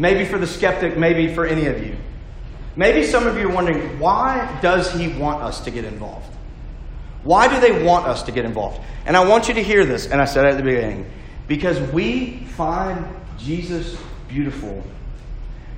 Maybe 0.00 0.24
for 0.24 0.38
the 0.38 0.46
skeptic, 0.46 0.96
maybe 0.96 1.34
for 1.34 1.44
any 1.44 1.66
of 1.66 1.86
you. 1.86 1.94
Maybe 2.74 3.04
some 3.04 3.26
of 3.26 3.36
you 3.36 3.50
are 3.50 3.52
wondering, 3.52 3.98
why 3.98 4.58
does 4.62 4.90
he 4.92 5.08
want 5.08 5.42
us 5.42 5.60
to 5.60 5.70
get 5.70 5.84
involved? 5.84 6.34
Why 7.22 7.48
do 7.48 7.60
they 7.60 7.84
want 7.84 8.06
us 8.06 8.22
to 8.22 8.32
get 8.32 8.46
involved? 8.46 8.80
And 9.04 9.14
I 9.14 9.28
want 9.28 9.48
you 9.48 9.54
to 9.54 9.62
hear 9.62 9.84
this, 9.84 10.06
and 10.06 10.18
I 10.18 10.24
said 10.24 10.46
it 10.46 10.52
at 10.52 10.56
the 10.56 10.62
beginning, 10.62 11.04
because 11.46 11.78
we 11.92 12.44
find 12.56 13.04
Jesus 13.36 14.00
beautiful, 14.26 14.82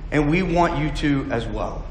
and 0.09 0.29
we 0.29 0.41
want 0.41 0.77
you 0.77 0.89
to 0.91 1.29
as 1.29 1.45
well. 1.45 1.83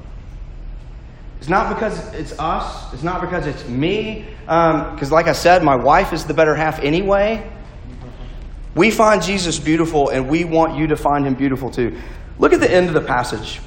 It's 1.39 1.51
not 1.51 1.75
because 1.75 2.15
it's 2.15 2.39
us, 2.39 2.95
it's 2.95 3.03
not 3.03 3.21
because 3.21 3.47
it's 3.47 3.69
me, 3.69 4.27
because, 4.47 5.11
um, 5.11 5.15
like 5.15 5.27
I 5.27 5.33
said, 5.33 5.63
my 5.63 5.77
wife 5.77 6.15
is 6.15 6.25
the 6.25 6.33
better 6.33 6.55
half 6.55 6.81
anyway. 6.81 7.47
We 8.75 8.91
find 8.91 9.21
Jesus 9.21 9.59
beautiful, 9.59 10.09
and 10.09 10.31
we 10.31 10.45
want 10.45 10.79
you 10.79 10.87
to 10.87 10.97
find 10.97 11.27
him 11.27 11.35
beautiful 11.35 11.69
too. 11.71 12.01
Look 12.39 12.53
at 12.53 12.61
the 12.61 12.71
end 12.71 12.89
of 12.89 12.95
the 12.95 13.01
passage. 13.01 13.61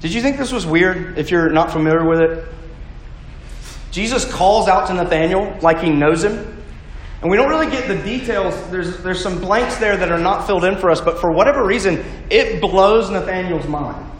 Did 0.00 0.12
you 0.12 0.20
think 0.20 0.36
this 0.36 0.52
was 0.52 0.66
weird 0.66 1.18
if 1.18 1.30
you're 1.30 1.50
not 1.50 1.70
familiar 1.72 2.04
with 2.04 2.20
it? 2.20 2.44
Jesus 3.90 4.30
calls 4.30 4.68
out 4.68 4.88
to 4.88 4.94
Nathanael 4.94 5.58
like 5.62 5.80
he 5.80 5.90
knows 5.90 6.24
him. 6.24 6.62
And 7.22 7.30
we 7.30 7.38
don't 7.38 7.48
really 7.48 7.70
get 7.70 7.88
the 7.88 7.96
details. 8.02 8.54
There's, 8.70 9.02
there's 9.02 9.22
some 9.22 9.40
blanks 9.40 9.76
there 9.76 9.96
that 9.96 10.12
are 10.12 10.18
not 10.18 10.46
filled 10.46 10.64
in 10.64 10.76
for 10.76 10.90
us, 10.90 11.00
but 11.00 11.18
for 11.18 11.32
whatever 11.32 11.64
reason, 11.64 12.04
it 12.28 12.60
blows 12.60 13.08
Nathanael's 13.08 13.66
mind. 13.66 14.10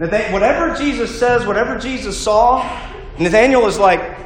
Nathan, 0.00 0.32
whatever 0.32 0.74
Jesus 0.74 1.16
says, 1.16 1.46
whatever 1.46 1.78
Jesus 1.78 2.20
saw, 2.20 2.62
Nathanael 3.18 3.66
is 3.68 3.78
like, 3.78 4.18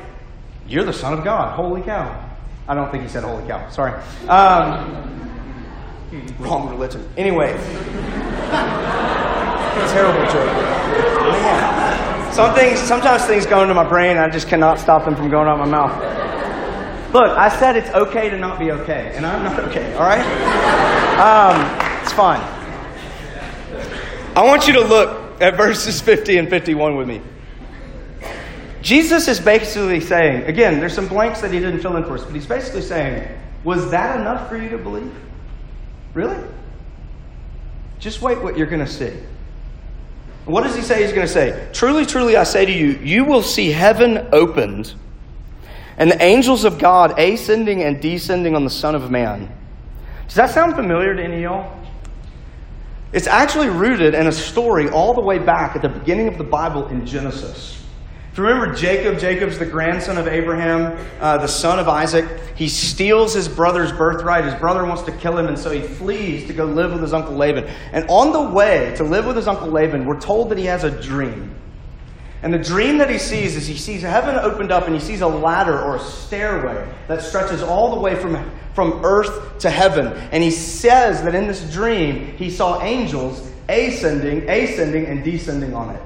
You're 0.66 0.85
the 0.85 0.92
Son 0.92 1.12
of 1.12 1.23
God. 1.23 1.55
Holy 1.55 1.83
cow. 1.83 2.27
I 2.66 2.75
don't 2.75 2.90
think 2.90 3.03
he 3.03 3.09
said 3.09 3.25
holy 3.25 3.47
cow. 3.47 3.68
Sorry. 3.71 3.92
Um, 4.29 5.28
Wrong 6.38 6.68
religion. 6.71 7.07
Anyway. 7.16 7.53
Terrible 9.92 10.25
joke. 10.33 10.47
Man. 11.33 12.33
Some 12.33 12.55
things, 12.55 12.79
sometimes 12.79 13.25
things 13.25 13.47
go 13.47 13.62
into 13.62 13.75
my 13.75 13.88
brain, 13.88 14.16
I 14.16 14.29
just 14.29 14.49
cannot 14.49 14.79
stop 14.79 15.05
them 15.05 15.16
from 15.16 15.29
going 15.29 15.49
out 15.49 15.61
of 15.61 15.68
my 15.68 15.71
mouth. 15.71 17.12
Look, 17.12 17.37
I 17.37 17.49
said 17.49 17.77
it's 17.77 17.90
okay 17.90 18.31
to 18.31 18.38
not 18.38 18.59
be 18.59 18.71
okay, 18.71 19.12
and 19.14 19.27
I'm 19.27 19.42
not 19.42 19.59
okay, 19.61 19.94
all 19.94 20.03
right? 20.03 20.21
Um, 21.18 22.03
it's 22.03 22.12
fine. 22.12 22.40
I 24.37 24.44
want 24.44 24.66
you 24.66 24.75
to 24.75 24.81
look 24.83 25.40
at 25.40 25.57
verses 25.57 26.01
50 26.01 26.37
and 26.37 26.49
51 26.49 26.97
with 26.97 27.09
me. 27.09 27.23
Jesus 28.83 29.27
is 29.27 29.40
basically 29.40 30.01
saying, 30.01 30.44
again, 30.44 30.79
there's 30.79 30.94
some 30.94 31.09
blanks 31.09 31.40
that 31.40 31.51
he 31.53 31.59
didn't 31.59 31.81
fill 31.81 31.97
in 31.97 32.05
for 32.05 32.14
us, 32.14 32.25
but 32.25 32.35
he's 32.35 32.47
basically 32.47 32.83
saying, 32.83 33.29
was 33.64 33.90
that 33.90 34.21
enough 34.21 34.49
for 34.49 34.57
you 34.57 34.68
to 34.68 34.79
believe? 34.79 35.12
Really? 36.14 36.42
Just 37.99 38.23
wait 38.23 38.40
what 38.42 38.57
you're 38.57 38.66
going 38.66 38.85
to 38.85 38.90
see. 38.90 39.12
What 40.44 40.62
does 40.62 40.75
he 40.75 40.83
say 40.83 41.03
he's 41.03 41.12
going 41.12 41.27
to 41.27 41.33
say? 41.33 41.68
Truly, 41.73 42.07
truly, 42.07 42.37
I 42.37 42.44
say 42.44 42.64
to 42.64 42.73
you, 42.73 42.92
you 43.03 43.25
will 43.25 43.42
see 43.42 43.71
heaven 43.71 44.29
opened 44.33 44.94
and 45.99 46.11
the 46.11 46.23
angels 46.23 46.64
of 46.64 46.79
God 46.79 47.18
ascending 47.18 47.83
and 47.83 48.01
descending 48.01 48.55
on 48.55 48.64
the 48.64 48.71
Son 48.71 48.94
of 48.94 49.11
Man. 49.11 49.53
Does 50.27 50.37
that 50.37 50.51
sound 50.51 50.75
familiar 50.75 51.14
to 51.14 51.23
any 51.23 51.37
of 51.37 51.42
y'all? 51.42 51.79
It's 53.12 53.27
actually 53.27 53.68
rooted 53.68 54.14
in 54.14 54.27
a 54.27 54.33
story 54.33 54.88
all 54.88 55.12
the 55.12 55.21
way 55.21 55.38
back 55.38 55.75
at 55.75 55.83
the 55.83 55.88
beginning 55.88 56.29
of 56.29 56.38
the 56.38 56.44
Bible 56.44 56.87
in 56.88 57.05
Genesis 57.05 57.78
remember 58.42 58.74
Jacob? 58.74 59.18
Jacob's 59.18 59.59
the 59.59 59.66
grandson 59.66 60.18
of 60.18 60.29
Abraham, 60.29 60.98
uh, 61.20 61.38
the 61.38 61.48
son 61.48 61.79
of 61.79 61.88
Isaac. 61.88 62.27
He 62.55 62.68
steals 62.68 63.35
his 63.35 63.48
brother's 63.48 63.92
birthright. 63.92 64.44
His 64.44 64.55
brother 64.55 64.85
wants 64.85 65.03
to 65.03 65.12
kill 65.12 65.38
him, 65.38 65.46
and 65.46 65.59
so 65.59 65.70
he 65.70 65.81
flees 65.81 66.46
to 66.48 66.53
go 66.53 66.64
live 66.64 66.92
with 66.92 67.03
his 67.03 67.12
uncle 67.12 67.35
Laban. 67.35 67.64
And 67.92 68.05
on 68.09 68.33
the 68.33 68.55
way 68.55 68.94
to 68.96 69.05
live 69.05 69.27
with 69.27 69.37
his 69.37 69.48
uncle 69.48 69.68
Laban, 69.68 70.07
we're 70.07 70.20
told 70.20 70.51
that 70.51 70.59
he 70.59 70.66
has 70.66 70.85
a 70.85 70.90
dream. 70.90 71.55
And 72.42 72.55
the 72.55 72.59
dream 72.59 72.98
that 72.98 73.11
he 73.11 73.18
sees 73.18 73.57
is 73.57 73.66
he 73.66 73.77
sees 73.77 74.03
heaven 74.03 74.37
opened 74.37 74.70
up 74.70 74.87
and 74.87 74.94
he 74.94 75.01
sees 75.01 75.22
a 75.22 75.27
ladder 75.27 75.77
or 75.77 75.96
a 75.96 76.01
stairway 76.01 76.88
that 77.09 77.22
stretches 77.22 77.62
all 77.62 77.94
the 77.96 78.01
way 78.01 78.14
from, 78.14 78.48
from 78.74 79.05
earth 79.05 79.59
to 79.59 79.70
heaven. 79.70 80.07
And 80.31 80.42
he 80.42 80.53
says 80.53 81.22
that 81.24 81.35
in 81.35 81.48
this 81.48 81.68
dream 81.72 82.37
he 82.37 82.48
saw 82.51 82.81
angels 82.81 83.44
ascending, 83.68 84.48
ascending, 84.48 85.07
and 85.07 85.24
descending 85.24 85.74
on 85.74 85.96
it. 85.96 86.03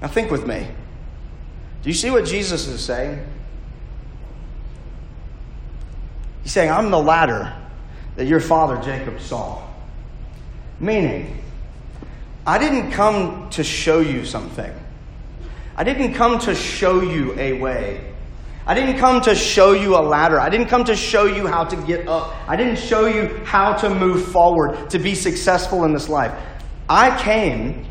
Now, 0.00 0.08
think 0.08 0.30
with 0.30 0.46
me. 0.46 0.68
Do 1.82 1.88
you 1.88 1.94
see 1.94 2.10
what 2.10 2.24
Jesus 2.24 2.66
is 2.66 2.84
saying? 2.84 3.24
He's 6.42 6.52
saying, 6.52 6.70
I'm 6.70 6.90
the 6.90 7.00
ladder 7.00 7.54
that 8.16 8.26
your 8.26 8.40
father 8.40 8.80
Jacob 8.82 9.20
saw. 9.20 9.62
Meaning, 10.80 11.42
I 12.46 12.58
didn't 12.58 12.92
come 12.92 13.50
to 13.50 13.62
show 13.62 14.00
you 14.00 14.24
something. 14.24 14.72
I 15.76 15.84
didn't 15.84 16.14
come 16.14 16.38
to 16.40 16.54
show 16.54 17.00
you 17.00 17.38
a 17.38 17.52
way. 17.52 18.12
I 18.66 18.74
didn't 18.74 18.98
come 18.98 19.20
to 19.22 19.34
show 19.34 19.72
you 19.72 19.96
a 19.96 20.02
ladder. 20.02 20.40
I 20.40 20.48
didn't 20.48 20.66
come 20.66 20.84
to 20.84 20.96
show 20.96 21.24
you 21.24 21.46
how 21.46 21.64
to 21.64 21.76
get 21.86 22.06
up. 22.06 22.34
I 22.48 22.56
didn't 22.56 22.76
show 22.76 23.06
you 23.06 23.28
how 23.44 23.74
to 23.74 23.88
move 23.94 24.26
forward 24.26 24.90
to 24.90 24.98
be 24.98 25.14
successful 25.14 25.84
in 25.84 25.92
this 25.92 26.08
life. 26.08 26.32
I 26.88 27.16
came 27.22 27.86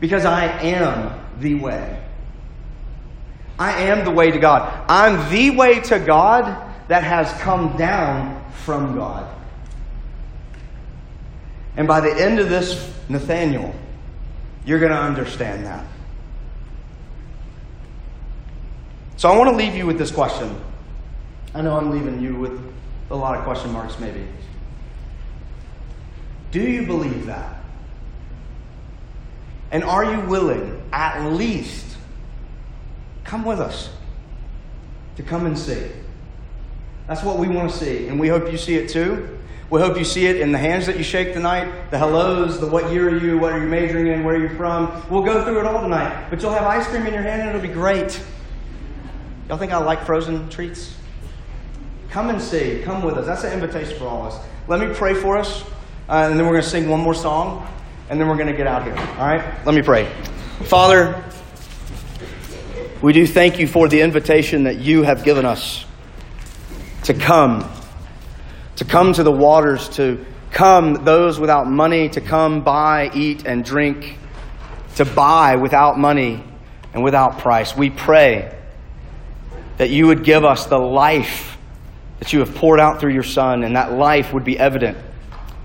because 0.00 0.24
I 0.24 0.46
am 0.62 1.18
the 1.40 1.54
way. 1.54 2.02
I 3.58 3.82
am 3.82 4.04
the 4.04 4.10
way 4.10 4.30
to 4.30 4.38
God. 4.38 4.84
I'm 4.88 5.30
the 5.30 5.50
way 5.50 5.80
to 5.80 5.98
God 5.98 6.44
that 6.88 7.02
has 7.02 7.30
come 7.40 7.76
down 7.76 8.44
from 8.52 8.94
God. 8.94 9.34
And 11.76 11.86
by 11.86 12.00
the 12.00 12.12
end 12.12 12.38
of 12.38 12.48
this, 12.48 12.92
Nathaniel, 13.08 13.74
you're 14.64 14.78
going 14.78 14.92
to 14.92 14.98
understand 14.98 15.64
that. 15.66 15.84
So 19.16 19.28
I 19.28 19.36
want 19.36 19.50
to 19.50 19.56
leave 19.56 19.74
you 19.74 19.86
with 19.86 19.98
this 19.98 20.12
question. 20.12 20.60
I 21.54 21.62
know 21.62 21.76
I'm 21.76 21.90
leaving 21.90 22.20
you 22.20 22.36
with 22.36 22.60
a 23.10 23.16
lot 23.16 23.36
of 23.36 23.44
question 23.44 23.72
marks, 23.72 23.98
maybe. 23.98 24.26
Do 26.52 26.60
you 26.60 26.86
believe 26.86 27.26
that? 27.26 27.57
And 29.70 29.84
are 29.84 30.04
you 30.04 30.20
willing, 30.22 30.82
at 30.92 31.32
least, 31.32 31.96
come 33.24 33.44
with 33.44 33.60
us 33.60 33.90
to 35.16 35.22
come 35.22 35.46
and 35.46 35.58
see? 35.58 35.90
That's 37.06 37.22
what 37.22 37.38
we 37.38 37.48
want 37.48 37.70
to 37.70 37.76
see, 37.76 38.08
and 38.08 38.20
we 38.20 38.28
hope 38.28 38.50
you 38.50 38.58
see 38.58 38.76
it 38.76 38.88
too. 38.90 39.38
We 39.70 39.80
hope 39.80 39.98
you 39.98 40.04
see 40.04 40.26
it 40.26 40.36
in 40.40 40.50
the 40.52 40.58
hands 40.58 40.86
that 40.86 40.96
you 40.96 41.02
shake 41.02 41.34
tonight, 41.34 41.90
the 41.90 41.98
hellos, 41.98 42.58
the 42.58 42.66
what 42.66 42.90
year 42.90 43.10
are 43.10 43.18
you, 43.18 43.38
what 43.38 43.52
are 43.52 43.60
you 43.60 43.68
majoring 43.68 44.06
in, 44.06 44.24
where 44.24 44.36
are 44.36 44.38
you 44.38 44.48
from. 44.56 45.02
We'll 45.10 45.22
go 45.22 45.44
through 45.44 45.60
it 45.60 45.66
all 45.66 45.82
tonight, 45.82 46.30
but 46.30 46.40
you'll 46.40 46.52
have 46.52 46.64
ice 46.64 46.86
cream 46.86 47.06
in 47.06 47.12
your 47.12 47.22
hand 47.22 47.42
and 47.42 47.50
it'll 47.50 47.60
be 47.60 47.68
great. 47.68 48.18
Y'all 49.48 49.58
think 49.58 49.72
I 49.72 49.78
like 49.78 50.04
frozen 50.04 50.48
treats? 50.48 50.94
Come 52.08 52.30
and 52.30 52.40
see. 52.40 52.80
Come 52.82 53.02
with 53.02 53.18
us. 53.18 53.26
That's 53.26 53.44
an 53.44 53.52
invitation 53.52 53.98
for 53.98 54.06
all 54.06 54.26
of 54.26 54.32
us. 54.32 54.46
Let 54.68 54.80
me 54.80 54.94
pray 54.94 55.12
for 55.12 55.36
us, 55.36 55.62
uh, 56.08 56.28
and 56.30 56.38
then 56.38 56.46
we're 56.46 56.52
going 56.52 56.62
to 56.62 56.68
sing 56.68 56.88
one 56.88 57.00
more 57.00 57.14
song 57.14 57.66
and 58.10 58.20
then 58.20 58.28
we're 58.28 58.36
going 58.36 58.48
to 58.48 58.56
get 58.56 58.66
out 58.66 58.84
here. 58.84 58.96
All 58.96 59.26
right? 59.26 59.66
Let 59.66 59.74
me 59.74 59.82
pray. 59.82 60.10
Father, 60.64 61.22
we 63.02 63.12
do 63.12 63.26
thank 63.26 63.58
you 63.58 63.66
for 63.66 63.88
the 63.88 64.00
invitation 64.00 64.64
that 64.64 64.78
you 64.78 65.02
have 65.02 65.24
given 65.24 65.44
us 65.44 65.84
to 67.04 67.14
come, 67.14 67.70
to 68.76 68.84
come 68.84 69.12
to 69.12 69.22
the 69.22 69.32
waters, 69.32 69.88
to 69.90 70.24
come, 70.50 71.04
those 71.04 71.38
without 71.38 71.66
money, 71.66 72.08
to 72.08 72.20
come 72.20 72.62
buy, 72.62 73.10
eat, 73.14 73.46
and 73.46 73.64
drink, 73.64 74.18
to 74.96 75.04
buy 75.04 75.56
without 75.56 75.98
money 75.98 76.42
and 76.94 77.04
without 77.04 77.38
price. 77.38 77.76
We 77.76 77.90
pray 77.90 78.54
that 79.76 79.90
you 79.90 80.06
would 80.08 80.24
give 80.24 80.44
us 80.44 80.66
the 80.66 80.78
life 80.78 81.56
that 82.18 82.32
you 82.32 82.40
have 82.40 82.54
poured 82.54 82.80
out 82.80 82.98
through 83.00 83.12
your 83.12 83.22
Son, 83.22 83.62
and 83.62 83.76
that 83.76 83.92
life 83.92 84.32
would 84.32 84.44
be 84.44 84.58
evident 84.58 84.98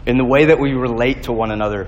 in 0.06 0.18
the 0.18 0.26
way 0.26 0.46
that 0.46 0.60
we 0.60 0.74
relate 0.74 1.24
to 1.24 1.32
one 1.32 1.50
another. 1.50 1.88